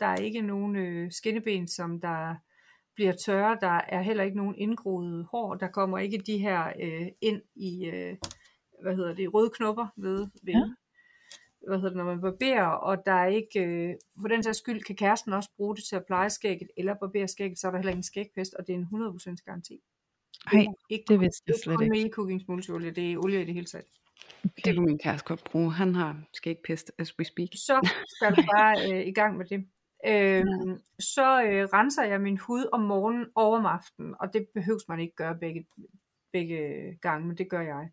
[0.00, 2.34] der er ikke nogen øh, skinneben, som der
[2.94, 3.58] bliver tørre.
[3.60, 5.54] Der er heller ikke nogen indgroede hår.
[5.54, 8.16] Der kommer ikke de her øh, ind i, øh,
[8.82, 10.60] hvad hedder det, røde knopper ved, ved Ja.
[11.66, 14.80] Hvad hedder det, når man barberer, og der er ikke, øh, for den sags skyld
[14.82, 17.78] kan kæresten også bruge det til at pleje skægget, eller barbere skægget, så er der
[17.78, 19.80] heller ingen skægpest, og det er en 100% garanti.
[20.52, 21.92] Ej, ikke det kun- vidste jeg ikke slet kun ikke.
[21.92, 23.86] med e-cookings multiolie, det er olie i det hele taget.
[24.64, 25.72] Det kunne min kæreste godt bruge.
[25.72, 27.48] Han har skægpest, as we speak.
[27.54, 29.66] så skal du bare øh, i gang med det.
[30.06, 34.82] Øhm, så øh, renser jeg min hud om morgenen og om aftenen, og det behøves
[34.88, 35.66] man ikke gøre begge,
[36.32, 36.58] begge
[37.02, 37.90] gange, men det gør jeg.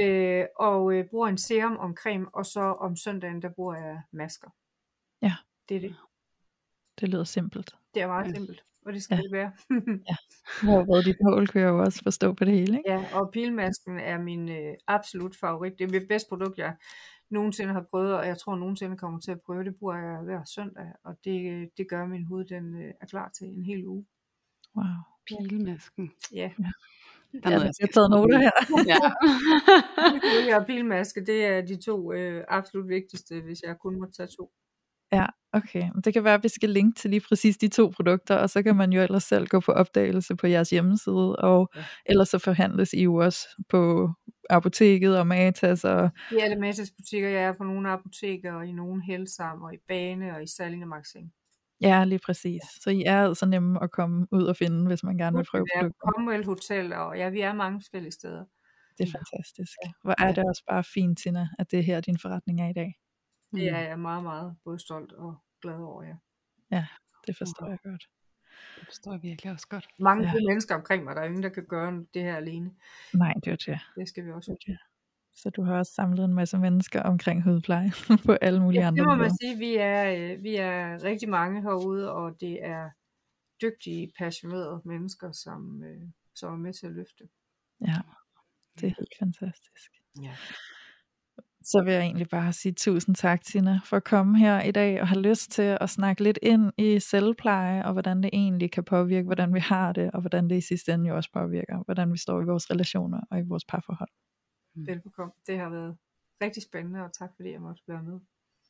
[0.00, 4.02] Øh, og øh, bruger en serum om creme, og så om søndagen, der bruger jeg
[4.12, 4.50] masker.
[5.22, 5.34] Ja.
[5.68, 5.96] Det er det.
[7.00, 7.74] Det lyder simpelt.
[7.94, 8.34] Det er meget Ja.
[8.34, 9.22] simpelt, og det skal Ja.
[9.22, 9.52] det være.
[10.66, 12.90] Hvor været dit mål, kan jeg jo også forstå på det hele, ikke?
[12.92, 15.78] ja, og pilmasken er min øh, absolut favorit.
[15.78, 16.76] Det er mit bedste produkt, jeg
[17.30, 19.64] nogensinde har prøvet, og jeg tror nogensinde kommer til at prøve.
[19.64, 23.28] Det bruger jeg hver søndag, og det, det gør, min hud den, øh, er klar
[23.28, 24.06] til en hel uge.
[24.76, 24.84] Wow.
[25.26, 26.12] Pilmasken.
[26.32, 26.50] Ja,
[27.42, 28.50] Der er Ja, noget, jeg har taget noter her.
[28.92, 28.98] Ja.
[30.38, 34.28] Olie og pilmaske, det er de to øh, absolut vigtigste, hvis jeg kun må tage
[34.38, 34.50] to.
[35.12, 35.90] Ja, okay.
[36.04, 38.62] Det kan være, at vi skal linke til lige præcis de to produkter, og så
[38.62, 41.84] kan man jo ellers selv gå på opdagelse på jeres hjemmeside, og Ja.
[42.06, 44.10] ellers så forhandles I jo også på
[44.50, 48.72] apoteket og Matas og I alle Matas butikker, jeg er på nogle apoteker, og i
[48.72, 51.30] nogle helsam, og i Bane, og i Sallinge Magasin.
[51.88, 52.62] Ja, lige præcis.
[52.80, 55.64] Så I er altså nemme at komme ud og finde, hvis man gerne vil prøve
[55.64, 56.12] Det er produkter.
[56.12, 58.44] Comwell Hotel, og ja, vi er mange forskellige steder.
[58.98, 59.78] Det er fantastisk.
[60.02, 62.72] Hvor er det også bare fint, Tina, at det er her, din forretning er i
[62.72, 62.94] dag.
[63.54, 66.02] Det er jeg meget, meget både stolt og glad over,
[66.70, 66.86] ja.
[67.26, 68.04] Det forstår jeg godt.
[68.78, 69.86] Det forstår jeg virkelig også godt.
[69.98, 70.32] Mange Ja.
[70.34, 70.40] ja.
[70.48, 72.70] mennesker omkring mig, der er ingen, der kan gøre det her alene.
[73.14, 73.80] Nej, det er jo det.
[73.96, 74.50] Det skal vi også.
[74.50, 74.78] det, er det.
[75.36, 77.90] Så du har også samlet en masse mennesker omkring hudpleje
[78.26, 79.58] på alle mulige Ja, andre det må man sige.
[79.58, 82.90] Vi er, øh, vi er rigtig mange herude, og det er
[83.62, 87.24] dygtige, passionerede mennesker, som, øh, som er med til at løfte.
[87.80, 88.00] Ja,
[88.80, 89.90] det er helt fantastisk.
[90.22, 90.34] Ja.
[91.62, 95.00] Så vil jeg egentlig bare sige tusind tak, Tina, for at komme her i dag
[95.00, 98.84] og have lyst til at snakke lidt ind i selvpleje, og hvordan det egentlig kan
[98.84, 102.12] påvirke, hvordan vi har det, og hvordan det i sidste ende jo også påvirker, hvordan
[102.12, 104.10] vi står i vores relationer og i vores parforhold.
[104.74, 105.32] Velbekomme.
[105.46, 105.96] Det har været
[106.42, 108.20] rigtig spændende, og tak fordi jeg måtte være med.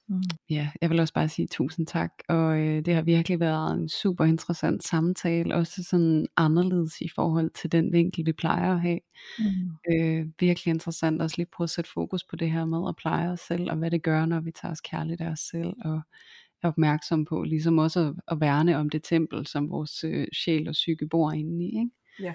[0.08, 0.22] Mm.
[0.50, 3.88] Ja, jeg vil også bare sige tusind tak, og øh, det har virkelig været en
[3.88, 9.00] super interessant samtale, også sådan anderledes i forhold til den vinkel, vi plejer at have.
[9.38, 9.94] Mm.
[9.94, 13.28] Øh, virkelig interessant også lige prøve at sætte fokus på det her med at pleje
[13.28, 16.00] os selv, og hvad det gør, når vi tager os kærligt af os selv, og
[16.62, 20.68] er opmærksom på ligesom også at, at værne om det tempel, som vores øh, sjæl
[20.68, 21.90] og psyke bor inde i, ikke?
[22.20, 22.34] Ja.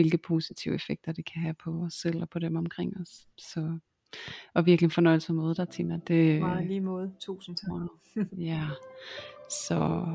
[0.00, 3.26] Hvilke positive effekter det kan have på os selv og på dem omkring os.
[3.38, 3.78] Så,
[4.54, 5.98] og virkelig en fornøjelse at møde dig, Tina.
[6.08, 7.12] Det, Meget lige måde.
[7.20, 7.88] Tusind tak.
[8.38, 8.66] Ja,
[9.50, 10.06] så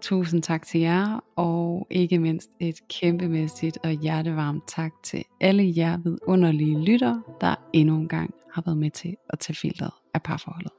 [0.00, 5.96] tusind tak til jer, og ikke mindst et kæmpemæssigt og hjertevarmt tak til alle jer
[5.96, 10.72] vidunderlige lytter, der endnu en gang har været med til at tage filteret af parforholdet.